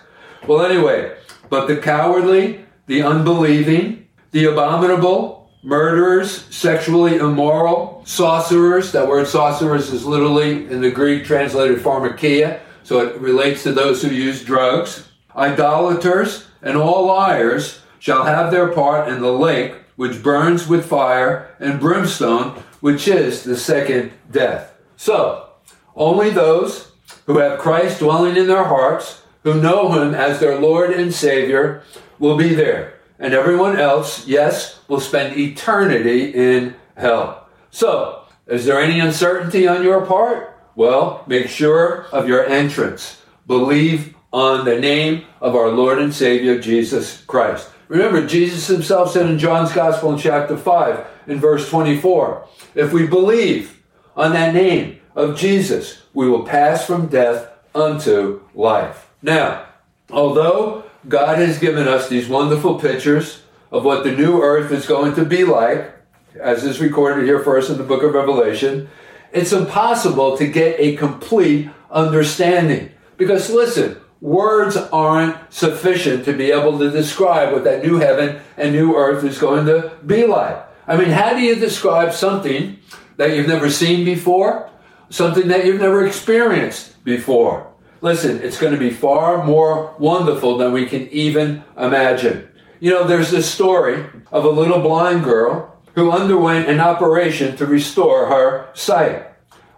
Well, 0.47 0.65
anyway, 0.65 1.17
but 1.49 1.67
the 1.67 1.77
cowardly, 1.77 2.65
the 2.87 3.03
unbelieving, 3.03 4.09
the 4.31 4.47
abominable, 4.47 5.44
murderers, 5.65 6.45
sexually 6.55 7.17
immoral, 7.17 8.03
sorcerers, 8.05 8.93
that 8.93 9.09
word 9.09 9.27
sorcerers 9.27 9.91
is 9.91 10.05
literally 10.05 10.67
in 10.71 10.83
the 10.83 10.91
Greek 10.91 11.25
translated 11.25 11.79
pharmakia, 11.79 12.61
so 12.83 13.01
it 13.01 13.19
relates 13.19 13.63
to 13.63 13.73
those 13.73 14.03
who 14.03 14.09
use 14.09 14.45
drugs, 14.45 15.09
idolaters, 15.35 16.47
and 16.63 16.77
all 16.77 17.07
liars 17.07 17.81
shall 17.99 18.25
have 18.25 18.51
their 18.51 18.69
part 18.69 19.09
in 19.09 19.21
the 19.21 19.33
lake 19.33 19.75
which 19.97 20.23
burns 20.23 20.67
with 20.67 20.87
fire 20.87 21.55
and 21.61 21.81
brimstone, 21.81 22.63
which 22.81 23.07
is 23.09 23.45
the 23.45 23.57
second 23.57 24.13
death. 24.31 24.75
So, 24.97 25.49
only 25.97 26.31
those 26.31 26.93
who 27.27 27.39
have 27.39 27.61
Christ 27.61 28.01
dwelling 28.01 28.37
in 28.37 28.49
their 28.49 28.65
hearts, 28.65 29.23
who 29.45 29.61
know 29.61 29.93
him 29.93 30.15
as 30.15 30.41
their 30.41 30.59
Lord 30.59 30.91
and 30.91 31.15
Savior, 31.15 31.83
will 32.19 32.37
be 32.37 32.55
there. 32.55 32.94
And 33.19 33.33
everyone 33.33 33.79
else, 33.79 34.27
yes, 34.27 34.81
will 34.89 35.01
spend 35.01 35.39
eternity 35.39 36.27
in 36.35 36.75
hell. 36.97 37.47
So, 37.71 38.25
is 38.47 38.65
there 38.65 38.81
any 38.81 39.01
uncertainty 39.01 39.67
on 39.67 39.83
your 39.83 40.05
part? 40.05 40.59
Well, 40.75 41.25
make 41.27 41.49
sure 41.49 42.07
of 42.13 42.29
your 42.29 42.45
entrance. 42.47 43.23
Believe 43.47 44.15
on 44.33 44.65
the 44.65 44.81
name 44.81 45.25
of 45.41 45.55
our 45.55 45.69
Lord 45.69 45.99
and 45.99 46.13
Savior 46.13 46.59
Jesus 46.59 47.23
Christ. 47.25 47.71
Remember, 47.89 48.27
Jesus 48.27 48.67
himself 48.67 49.13
said 49.13 49.27
in 49.27 49.39
John's 49.39 49.73
Gospel 49.73 50.13
in 50.13 50.19
chapter 50.19 50.57
5, 50.57 51.07
in 51.29 51.39
verse 51.39 51.69
24, 51.71 52.47
if 52.75 52.93
we 52.93 53.07
believe 53.07 53.83
on 54.17 54.33
that 54.33 54.55
name 54.55 55.01
of 55.15 55.39
Jesus, 55.39 56.03
we 56.13 56.29
will 56.29 56.45
pass 56.45 56.85
from 56.85 57.07
death 57.07 57.49
unto 57.75 58.43
life. 58.55 59.11
Now, 59.23 59.67
although 60.11 60.84
God 61.09 61.39
has 61.39 61.59
given 61.59 61.87
us 61.87 62.09
these 62.09 62.29
wonderful 62.29 62.79
pictures 62.79 63.43
of 63.71 63.85
what 63.85 64.05
the 64.05 64.13
new 64.13 64.41
earth 64.41 64.73
is 64.73 64.87
going 64.87 65.15
to 65.17 65.25
be 65.25 65.45
like, 65.45 65.95
as 66.41 66.65
is 66.65 66.81
recorded 66.81 67.25
here 67.25 67.41
for 67.41 67.59
us 67.59 67.69
in 67.69 67.77
the 67.77 67.85
book 67.85 68.03
of 68.03 68.15
Revelation, 68.15 68.89
it's 69.33 69.53
impossible 69.53 70.39
to 70.39 70.47
get 70.47 70.79
a 70.79 70.97
complete 70.97 71.69
understanding. 71.91 72.91
Because 73.17 73.51
listen, 73.51 74.01
words 74.21 74.77
aren't 74.77 75.53
sufficient 75.53 76.25
to 76.25 76.33
be 76.33 76.51
able 76.51 76.79
to 76.79 76.91
describe 76.91 77.53
what 77.53 77.65
that 77.65 77.85
new 77.85 77.97
heaven 77.97 78.41
and 78.57 78.73
new 78.73 78.95
earth 78.97 79.25
is 79.25 79.39
going 79.39 79.67
to 79.67 79.93
be 80.07 80.27
like. 80.27 80.65
I 80.87 80.97
mean, 80.97 81.11
how 81.11 81.35
do 81.35 81.41
you 81.41 81.57
describe 81.57 82.13
something 82.13 82.79
that 83.17 83.31
you've 83.37 83.49
never 83.49 83.71
seen 83.71 84.05
before? 84.05 84.71
Something 85.11 85.49
that 85.49 85.67
you've 85.67 85.81
never 85.81 86.07
experienced 86.07 87.05
before? 87.05 87.74
Listen, 88.05 88.43
it's 88.43 88.59
going 88.59 88.75
to 88.75 88.79
be 88.79 88.91
far 88.91 89.43
more 89.47 89.95
wonderful 89.99 90.59
than 90.59 90.73
we 90.73 90.85
can 90.85 91.09
even 91.09 91.65
imagine. 91.79 92.47
You 92.79 92.91
know, 92.91 93.05
there's 93.05 93.31
this 93.31 93.51
story 93.51 94.05
of 94.31 94.45
a 94.45 94.51
little 94.51 94.81
blind 94.81 95.25
girl 95.25 95.75
who 95.95 96.11
underwent 96.11 96.69
an 96.69 96.81
operation 96.81 97.57
to 97.57 97.65
restore 97.65 98.27
her 98.27 98.69
sight. 98.75 99.27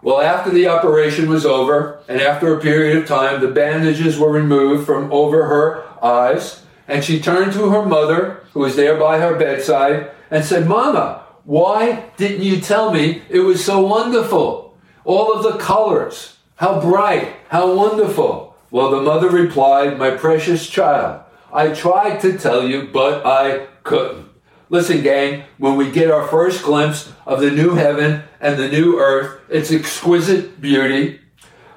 Well, 0.01 0.19
after 0.19 0.49
the 0.49 0.67
operation 0.67 1.29
was 1.29 1.45
over, 1.45 2.03
and 2.09 2.19
after 2.19 2.53
a 2.53 2.59
period 2.59 2.97
of 2.97 3.07
time, 3.07 3.39
the 3.39 3.47
bandages 3.47 4.19
were 4.19 4.29
removed 4.29 4.85
from 4.85 5.09
over 5.09 5.45
her 5.45 5.85
eyes, 6.03 6.65
and 6.85 7.05
she 7.05 7.21
turned 7.21 7.53
to 7.53 7.69
her 7.69 7.85
mother, 7.85 8.43
who 8.51 8.59
was 8.59 8.75
there 8.75 8.99
by 8.99 9.19
her 9.19 9.39
bedside, 9.39 10.11
and 10.29 10.43
said, 10.43 10.67
Mama, 10.67 11.23
why 11.45 12.09
didn't 12.17 12.43
you 12.43 12.59
tell 12.59 12.91
me 12.91 13.21
it 13.29 13.39
was 13.39 13.63
so 13.63 13.79
wonderful? 13.79 14.77
All 15.05 15.31
of 15.31 15.43
the 15.43 15.57
colors, 15.57 16.36
how 16.57 16.81
bright, 16.81 17.35
how 17.49 17.73
wonderful. 17.73 18.55
Well, 18.69 18.91
the 18.91 19.01
mother 19.01 19.29
replied, 19.29 19.97
My 19.97 20.11
precious 20.11 20.67
child, 20.67 21.21
I 21.53 21.69
tried 21.69 22.19
to 22.21 22.37
tell 22.37 22.67
you, 22.67 22.89
but 22.91 23.25
I 23.25 23.67
couldn't. 23.83 24.27
Listen, 24.69 25.01
gang, 25.01 25.43
when 25.57 25.77
we 25.77 25.89
get 25.89 26.11
our 26.11 26.27
first 26.27 26.63
glimpse 26.63 27.11
of 27.25 27.39
the 27.39 27.51
new 27.51 27.75
heaven 27.75 28.23
and 28.41 28.59
the 28.59 28.67
new 28.67 28.99
earth, 28.99 29.39
its 29.49 29.71
exquisite 29.71 30.59
beauty, 30.59 31.21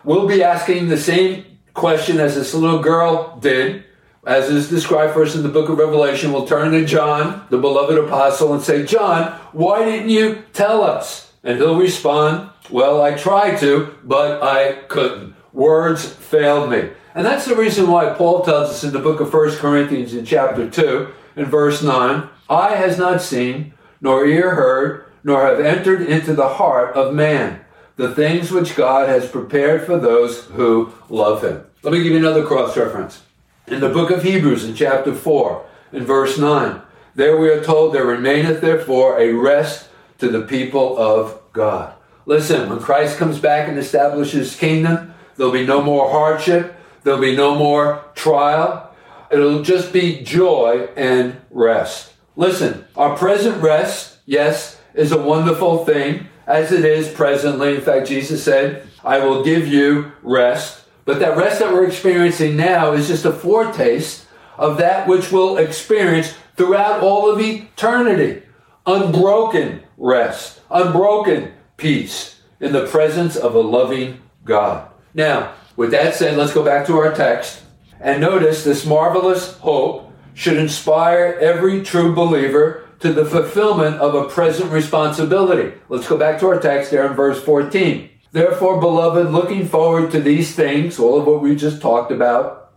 we'll 0.02 0.26
be 0.26 0.42
asking 0.42 0.88
the 0.88 0.96
same 0.96 1.44
question 1.74 2.18
as 2.18 2.34
this 2.34 2.52
little 2.52 2.80
girl 2.80 3.38
did, 3.38 3.84
as 4.26 4.48
is 4.48 4.68
described 4.68 5.16
us 5.16 5.36
in 5.36 5.42
the 5.42 5.48
book 5.48 5.68
of 5.68 5.78
Revelation. 5.78 6.32
We'll 6.32 6.46
turn 6.46 6.72
to 6.72 6.84
John, 6.84 7.46
the 7.50 7.58
beloved 7.58 7.96
apostle, 7.96 8.54
and 8.54 8.62
say, 8.62 8.84
John, 8.84 9.38
why 9.52 9.84
didn't 9.84 10.10
you 10.10 10.42
tell 10.52 10.82
us? 10.82 11.29
And 11.42 11.58
he'll 11.58 11.78
respond, 11.78 12.50
Well, 12.70 13.02
I 13.02 13.14
tried 13.14 13.58
to, 13.60 13.96
but 14.04 14.42
I 14.42 14.82
couldn't. 14.88 15.34
Words 15.52 16.06
failed 16.06 16.70
me. 16.70 16.90
And 17.14 17.26
that's 17.26 17.46
the 17.46 17.56
reason 17.56 17.90
why 17.90 18.12
Paul 18.14 18.44
tells 18.44 18.70
us 18.70 18.84
in 18.84 18.92
the 18.92 19.00
book 19.00 19.20
of 19.20 19.32
1 19.32 19.56
Corinthians 19.56 20.14
in 20.14 20.24
chapter 20.24 20.70
2, 20.70 21.08
in 21.36 21.46
verse 21.46 21.82
9, 21.82 22.28
Eye 22.48 22.76
has 22.76 22.98
not 22.98 23.22
seen, 23.22 23.74
nor 24.00 24.24
ear 24.24 24.54
heard, 24.54 25.06
nor 25.24 25.44
have 25.44 25.60
entered 25.60 26.02
into 26.02 26.34
the 26.34 26.48
heart 26.48 26.94
of 26.94 27.14
man 27.14 27.60
the 27.96 28.14
things 28.14 28.50
which 28.50 28.76
God 28.76 29.08
has 29.08 29.28
prepared 29.28 29.84
for 29.84 29.98
those 29.98 30.46
who 30.46 30.92
love 31.08 31.44
him. 31.44 31.64
Let 31.82 31.92
me 31.92 32.02
give 32.02 32.12
you 32.12 32.18
another 32.18 32.46
cross 32.46 32.76
reference. 32.76 33.22
In 33.66 33.80
the 33.80 33.90
book 33.90 34.10
of 34.10 34.22
Hebrews, 34.22 34.64
in 34.64 34.74
chapter 34.74 35.14
4, 35.14 35.66
in 35.92 36.04
verse 36.04 36.38
9, 36.38 36.80
there 37.14 37.36
we 37.36 37.50
are 37.50 37.62
told, 37.62 37.92
There 37.92 38.06
remaineth 38.06 38.60
therefore 38.60 39.20
a 39.20 39.32
rest 39.32 39.89
to 40.20 40.28
the 40.28 40.42
people 40.42 40.96
of 40.96 41.40
God. 41.52 41.94
Listen, 42.26 42.68
when 42.68 42.78
Christ 42.78 43.18
comes 43.18 43.38
back 43.38 43.68
and 43.68 43.78
establishes 43.78 44.50
his 44.50 44.56
kingdom, 44.56 45.14
there'll 45.36 45.52
be 45.52 45.66
no 45.66 45.82
more 45.82 46.10
hardship, 46.10 46.76
there'll 47.02 47.20
be 47.20 47.36
no 47.36 47.54
more 47.54 48.04
trial. 48.14 48.94
It'll 49.30 49.62
just 49.62 49.92
be 49.92 50.22
joy 50.22 50.88
and 50.96 51.40
rest. 51.50 52.12
Listen, 52.36 52.84
our 52.96 53.16
present 53.16 53.62
rest, 53.62 54.18
yes, 54.26 54.80
is 54.94 55.12
a 55.12 55.22
wonderful 55.22 55.84
thing 55.84 56.26
as 56.46 56.72
it 56.72 56.84
is 56.84 57.08
presently. 57.08 57.76
In 57.76 57.80
fact, 57.80 58.08
Jesus 58.08 58.42
said, 58.42 58.88
I 59.04 59.24
will 59.24 59.44
give 59.44 59.68
you 59.68 60.12
rest. 60.22 60.84
But 61.04 61.20
that 61.20 61.36
rest 61.36 61.60
that 61.60 61.72
we're 61.72 61.86
experiencing 61.86 62.56
now 62.56 62.92
is 62.92 63.08
just 63.08 63.24
a 63.24 63.32
foretaste 63.32 64.26
of 64.58 64.78
that 64.78 65.08
which 65.08 65.32
we'll 65.32 65.56
experience 65.56 66.34
throughout 66.56 67.00
all 67.00 67.30
of 67.30 67.40
eternity. 67.40 68.42
Unbroken 68.86 69.82
rest, 70.00 70.60
unbroken 70.70 71.52
peace 71.76 72.40
in 72.58 72.72
the 72.72 72.86
presence 72.86 73.36
of 73.36 73.54
a 73.54 73.60
loving 73.60 74.20
God. 74.44 74.90
Now, 75.14 75.54
with 75.76 75.92
that 75.92 76.14
said, 76.14 76.36
let's 76.36 76.54
go 76.54 76.64
back 76.64 76.86
to 76.86 76.98
our 76.98 77.14
text 77.14 77.62
and 78.00 78.20
notice 78.20 78.64
this 78.64 78.86
marvelous 78.86 79.58
hope 79.58 80.10
should 80.34 80.56
inspire 80.56 81.38
every 81.40 81.82
true 81.82 82.14
believer 82.14 82.88
to 83.00 83.12
the 83.12 83.24
fulfillment 83.24 83.96
of 83.96 84.14
a 84.14 84.28
present 84.28 84.72
responsibility. 84.72 85.76
Let's 85.88 86.08
go 86.08 86.16
back 86.16 86.40
to 86.40 86.48
our 86.48 86.60
text 86.60 86.90
there 86.90 87.06
in 87.06 87.14
verse 87.14 87.42
14. 87.42 88.08
Therefore, 88.32 88.80
beloved, 88.80 89.32
looking 89.32 89.66
forward 89.66 90.10
to 90.12 90.20
these 90.20 90.54
things, 90.54 90.98
all 90.98 91.18
of 91.18 91.26
what 91.26 91.42
we 91.42 91.56
just 91.56 91.82
talked 91.82 92.12
about, 92.12 92.72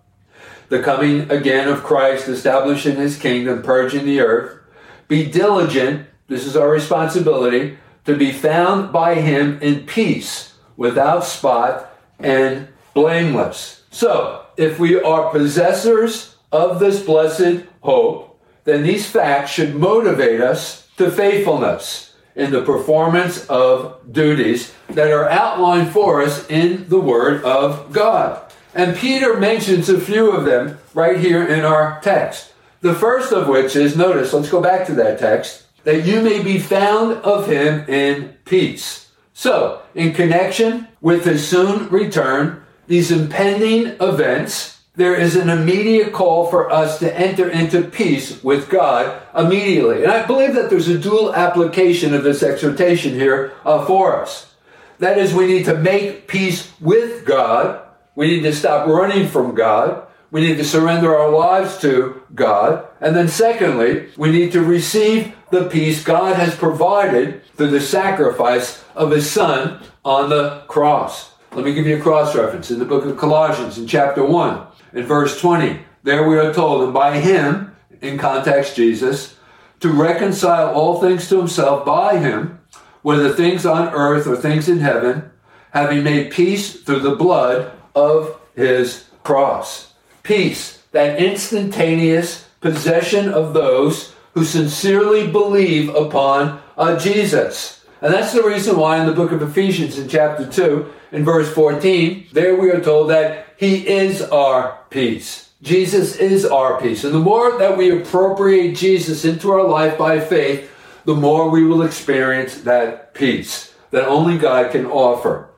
the 0.69 0.81
coming 0.81 1.29
again 1.29 1.67
of 1.67 1.83
Christ, 1.83 2.27
establishing 2.27 2.95
his 2.95 3.17
kingdom, 3.17 3.61
purging 3.61 4.05
the 4.05 4.21
earth, 4.21 4.59
be 5.07 5.29
diligent, 5.29 6.07
this 6.27 6.45
is 6.45 6.55
our 6.55 6.69
responsibility, 6.69 7.77
to 8.05 8.15
be 8.15 8.31
found 8.31 8.91
by 8.91 9.15
him 9.15 9.59
in 9.61 9.85
peace, 9.85 10.53
without 10.75 11.23
spot, 11.23 11.93
and 12.19 12.67
blameless. 12.93 13.83
So, 13.91 14.45
if 14.57 14.79
we 14.79 14.99
are 15.01 15.31
possessors 15.31 16.35
of 16.51 16.79
this 16.79 17.03
blessed 17.03 17.65
hope, 17.81 18.39
then 18.63 18.83
these 18.83 19.09
facts 19.09 19.51
should 19.51 19.75
motivate 19.75 20.41
us 20.41 20.87
to 20.97 21.11
faithfulness 21.11 22.13
in 22.35 22.51
the 22.51 22.63
performance 22.63 23.45
of 23.47 23.99
duties 24.11 24.73
that 24.89 25.11
are 25.11 25.29
outlined 25.29 25.91
for 25.91 26.21
us 26.21 26.49
in 26.49 26.87
the 26.89 26.99
Word 26.99 27.43
of 27.43 27.91
God. 27.91 28.41
And 28.73 28.97
Peter 28.97 29.37
mentions 29.37 29.89
a 29.89 29.99
few 29.99 30.31
of 30.31 30.45
them 30.45 30.79
right 30.93 31.19
here 31.19 31.45
in 31.45 31.63
our 31.63 31.99
text. 32.01 32.53
The 32.81 32.95
first 32.95 33.31
of 33.31 33.47
which 33.47 33.75
is, 33.75 33.95
notice, 33.95 34.33
let's 34.33 34.49
go 34.49 34.61
back 34.61 34.87
to 34.87 34.93
that 34.95 35.19
text, 35.19 35.62
that 35.83 36.05
you 36.05 36.21
may 36.21 36.41
be 36.41 36.59
found 36.59 37.17
of 37.17 37.47
him 37.47 37.87
in 37.89 38.35
peace. 38.45 39.11
So, 39.33 39.81
in 39.95 40.13
connection 40.13 40.87
with 41.01 41.25
his 41.25 41.47
soon 41.47 41.89
return, 41.89 42.63
these 42.87 43.11
impending 43.11 43.95
events, 43.99 44.81
there 44.95 45.15
is 45.15 45.35
an 45.35 45.49
immediate 45.49 46.13
call 46.13 46.47
for 46.47 46.69
us 46.69 46.99
to 46.99 47.17
enter 47.17 47.49
into 47.49 47.81
peace 47.81 48.43
with 48.43 48.69
God 48.69 49.21
immediately. 49.35 50.03
And 50.03 50.11
I 50.11 50.25
believe 50.25 50.53
that 50.53 50.69
there's 50.69 50.87
a 50.87 50.99
dual 50.99 51.33
application 51.33 52.13
of 52.13 52.23
this 52.23 52.43
exhortation 52.43 53.15
here 53.15 53.53
uh, 53.65 53.85
for 53.85 54.21
us. 54.21 54.53
That 54.99 55.17
is, 55.17 55.33
we 55.33 55.47
need 55.47 55.65
to 55.65 55.75
make 55.75 56.27
peace 56.27 56.71
with 56.79 57.25
God. 57.25 57.81
We 58.15 58.27
need 58.27 58.43
to 58.43 58.53
stop 58.53 58.87
running 58.87 59.27
from 59.27 59.55
God. 59.55 60.05
We 60.29 60.41
need 60.41 60.57
to 60.57 60.63
surrender 60.63 61.15
our 61.15 61.29
lives 61.29 61.77
to 61.79 62.21
God. 62.35 62.87
And 63.01 63.15
then 63.15 63.27
secondly, 63.27 64.09
we 64.15 64.31
need 64.31 64.51
to 64.51 64.61
receive 64.61 65.33
the 65.53 65.69
peace 65.69 66.03
God 66.03 66.35
has 66.35 66.55
provided 66.55 67.45
through 67.55 67.69
the 67.69 67.79
sacrifice 67.79 68.83
of 68.95 69.11
his 69.11 69.29
son 69.29 69.83
on 70.03 70.31
the 70.31 70.63
cross. 70.67 71.31
Let 71.51 71.63
me 71.63 71.75
give 71.75 71.85
you 71.85 71.97
a 71.97 72.01
cross 72.01 72.35
reference 72.35 72.71
in 72.71 72.79
the 72.79 72.85
book 72.85 73.05
of 73.05 73.17
Colossians 73.17 73.77
in 73.77 73.85
chapter 73.85 74.25
1 74.25 74.65
in 74.93 75.05
verse 75.05 75.39
20. 75.39 75.79
There 76.01 76.27
we 76.27 76.39
are 76.39 76.51
told, 76.51 76.83
and 76.83 76.91
by 76.91 77.19
him, 77.19 77.75
in 78.01 78.17
context 78.17 78.75
Jesus, 78.75 79.35
to 79.81 79.89
reconcile 79.89 80.73
all 80.73 80.99
things 80.99 81.29
to 81.29 81.37
himself 81.37 81.85
by 81.85 82.17
him, 82.17 82.59
whether 83.03 83.31
things 83.31 83.63
on 83.63 83.93
earth 83.93 84.25
or 84.25 84.35
things 84.35 84.67
in 84.67 84.79
heaven, 84.79 85.29
having 85.69 86.03
made 86.03 86.31
peace 86.31 86.81
through 86.81 87.01
the 87.01 87.15
blood 87.15 87.71
of 87.93 88.39
his 88.55 89.07
cross. 89.23 89.93
Peace, 90.23 90.81
that 90.93 91.19
instantaneous 91.19 92.49
possession 92.59 93.31
of 93.31 93.53
those 93.53 94.13
who 94.33 94.43
sincerely 94.43 95.27
believe 95.27 95.93
upon 95.93 96.61
uh, 96.77 96.97
Jesus. 96.97 97.85
And 98.01 98.13
that's 98.13 98.33
the 98.33 98.43
reason 98.43 98.77
why 98.77 98.99
in 98.99 99.07
the 99.07 99.13
book 99.13 99.31
of 99.31 99.41
Ephesians 99.41 99.97
in 99.97 100.09
chapter 100.09 100.45
2, 100.45 100.91
in 101.11 101.23
verse 101.23 101.51
14, 101.53 102.27
there 102.33 102.55
we 102.55 102.69
are 102.71 102.81
told 102.81 103.09
that 103.09 103.47
he 103.57 103.87
is 103.87 104.21
our 104.21 104.79
peace. 104.89 105.51
Jesus 105.61 106.17
is 106.17 106.45
our 106.45 106.81
peace. 106.81 107.05
And 107.05 107.13
the 107.13 107.19
more 107.19 107.57
that 107.57 107.77
we 107.77 107.91
appropriate 107.91 108.75
Jesus 108.75 109.23
into 109.23 109.51
our 109.51 109.65
life 109.65 109.97
by 109.97 110.19
faith, 110.19 110.69
the 111.05 111.15
more 111.15 111.49
we 111.49 111.63
will 111.63 111.83
experience 111.83 112.61
that 112.61 113.13
peace 113.13 113.73
that 113.91 114.07
only 114.07 114.37
God 114.37 114.71
can 114.71 114.87
offer. 114.87 115.49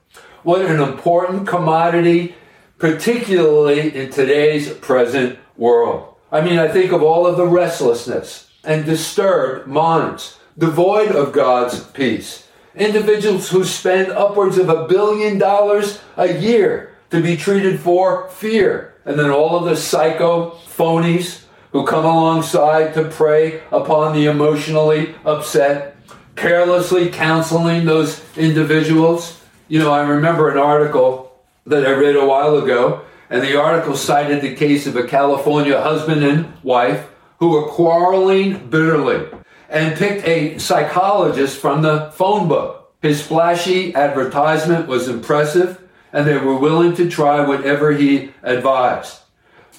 What 0.43 0.61
an 0.61 0.81
important 0.81 1.47
commodity, 1.47 2.35
particularly 2.77 3.95
in 3.95 4.11
today's 4.11 4.71
present 4.71 5.39
world. 5.55 6.13
I 6.31 6.41
mean, 6.41 6.59
I 6.59 6.67
think 6.67 6.91
of 6.91 7.01
all 7.01 7.25
of 7.25 7.37
the 7.37 7.47
restlessness 7.47 8.44
and 8.65 8.85
disturbed 8.85 9.67
minds, 9.67 10.39
devoid 10.57 11.11
of 11.11 11.31
God's 11.31 11.83
peace. 11.83 12.47
Individuals 12.75 13.49
who 13.49 13.63
spend 13.63 14.11
upwards 14.11 14.57
of 14.57 14.69
a 14.69 14.87
billion 14.87 15.37
dollars 15.37 16.01
a 16.17 16.37
year 16.37 16.95
to 17.09 17.21
be 17.21 17.37
treated 17.37 17.79
for 17.79 18.27
fear. 18.29 18.95
And 19.05 19.17
then 19.17 19.29
all 19.29 19.57
of 19.57 19.65
the 19.65 19.77
psycho 19.77 20.51
phonies 20.67 21.43
who 21.71 21.85
come 21.85 22.05
alongside 22.05 22.93
to 22.93 23.05
prey 23.05 23.61
upon 23.71 24.13
the 24.13 24.25
emotionally 24.25 25.15
upset, 25.23 25.95
carelessly 26.35 27.09
counseling 27.09 27.85
those 27.85 28.21
individuals. 28.35 29.41
You 29.67 29.79
know, 29.79 29.91
I 29.91 30.01
remember 30.07 30.49
an 30.49 30.57
article 30.57 31.37
that 31.65 31.85
I 31.85 31.91
read 31.91 32.15
a 32.15 32.25
while 32.25 32.57
ago, 32.57 33.01
and 33.29 33.41
the 33.41 33.59
article 33.59 33.95
cited 33.95 34.41
the 34.41 34.55
case 34.55 34.85
of 34.87 34.95
a 34.95 35.07
California 35.07 35.81
husband 35.81 36.23
and 36.23 36.53
wife 36.63 37.07
who 37.39 37.49
were 37.49 37.67
quarreling 37.67 38.69
bitterly 38.69 39.27
and 39.69 39.97
picked 39.97 40.27
a 40.27 40.57
psychologist 40.57 41.59
from 41.59 41.81
the 41.81 42.11
phone 42.15 42.47
book. 42.47 42.93
His 43.01 43.21
flashy 43.21 43.93
advertisement 43.93 44.87
was 44.87 45.07
impressive, 45.07 45.81
and 46.13 46.25
they 46.25 46.37
were 46.37 46.57
willing 46.57 46.95
to 46.95 47.09
try 47.09 47.45
whatever 47.45 47.91
he 47.91 48.31
advised, 48.41 49.19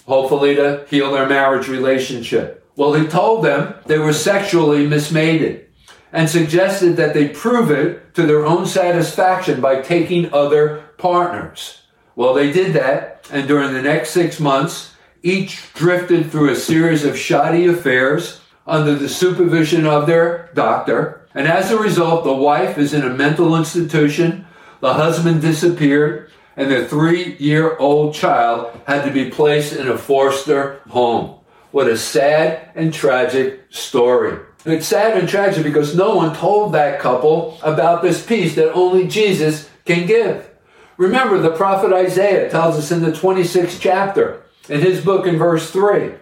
hopefully 0.06 0.54
to 0.56 0.84
heal 0.88 1.12
their 1.12 1.28
marriage 1.28 1.68
relationship. 1.68 2.64
Well, 2.76 2.92
he 2.92 3.06
told 3.06 3.44
them 3.44 3.74
they 3.86 3.98
were 3.98 4.12
sexually 4.12 4.86
mismated 4.86 5.66
and 6.12 6.28
suggested 6.28 6.96
that 6.96 7.14
they 7.14 7.28
prove 7.28 7.70
it 7.70 8.14
to 8.14 8.26
their 8.26 8.44
own 8.44 8.66
satisfaction 8.66 9.60
by 9.60 9.80
taking 9.80 10.32
other 10.32 10.84
partners. 10.98 11.82
Well, 12.14 12.34
they 12.34 12.52
did 12.52 12.74
that, 12.74 13.26
and 13.32 13.48
during 13.48 13.72
the 13.72 13.82
next 13.82 14.10
six 14.10 14.38
months, 14.38 14.92
each 15.26 15.72
drifted 15.74 16.30
through 16.30 16.50
a 16.50 16.56
series 16.56 17.04
of 17.04 17.18
shoddy 17.18 17.66
affairs 17.66 18.40
under 18.64 18.94
the 18.94 19.08
supervision 19.08 19.84
of 19.84 20.06
their 20.06 20.50
doctor. 20.54 21.26
And 21.34 21.48
as 21.48 21.70
a 21.70 21.78
result, 21.78 22.22
the 22.22 22.32
wife 22.32 22.78
is 22.78 22.94
in 22.94 23.02
a 23.02 23.10
mental 23.10 23.56
institution, 23.56 24.46
the 24.80 24.94
husband 24.94 25.40
disappeared, 25.40 26.30
and 26.56 26.70
their 26.70 26.86
three 26.86 27.36
year 27.38 27.76
old 27.76 28.14
child 28.14 28.80
had 28.86 29.04
to 29.04 29.10
be 29.10 29.28
placed 29.28 29.72
in 29.72 29.88
a 29.88 29.98
foster 29.98 30.80
home. 30.88 31.40
What 31.72 31.88
a 31.88 31.98
sad 31.98 32.70
and 32.76 32.94
tragic 32.94 33.66
story. 33.70 34.38
And 34.64 34.74
it's 34.74 34.86
sad 34.86 35.18
and 35.18 35.28
tragic 35.28 35.64
because 35.64 35.96
no 35.96 36.14
one 36.14 36.34
told 36.34 36.72
that 36.72 37.00
couple 37.00 37.58
about 37.62 38.02
this 38.02 38.24
peace 38.24 38.54
that 38.54 38.72
only 38.72 39.08
Jesus 39.08 39.68
can 39.84 40.06
give. 40.06 40.48
Remember, 40.96 41.38
the 41.38 41.50
prophet 41.50 41.92
Isaiah 41.92 42.48
tells 42.48 42.76
us 42.76 42.90
in 42.90 43.02
the 43.02 43.12
26th 43.12 43.78
chapter, 43.80 44.42
in 44.68 44.80
his 44.80 45.04
book 45.04 45.26
in 45.26 45.36
verse 45.36 45.70
3, 45.70 46.12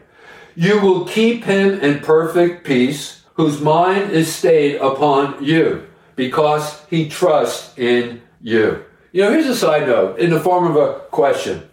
you 0.55 0.81
will 0.81 1.05
keep 1.05 1.45
him 1.45 1.81
in 1.81 2.01
perfect 2.01 2.67
peace, 2.67 3.23
whose 3.35 3.61
mind 3.61 4.13
is 4.13 4.33
stayed 4.33 4.77
upon 4.77 5.43
you, 5.43 5.87
because 6.17 6.85
he 6.89 7.09
trusts 7.09 7.77
in 7.77 8.23
you. 8.41 8.85
You 9.13 9.23
know, 9.23 9.31
here's 9.31 9.47
a 9.47 9.57
side 9.57 9.87
note 9.87 10.19
in 10.19 10.31
the 10.31 10.41
form 10.41 10.67
of 10.67 10.77
a 10.77 11.01
question 11.11 11.69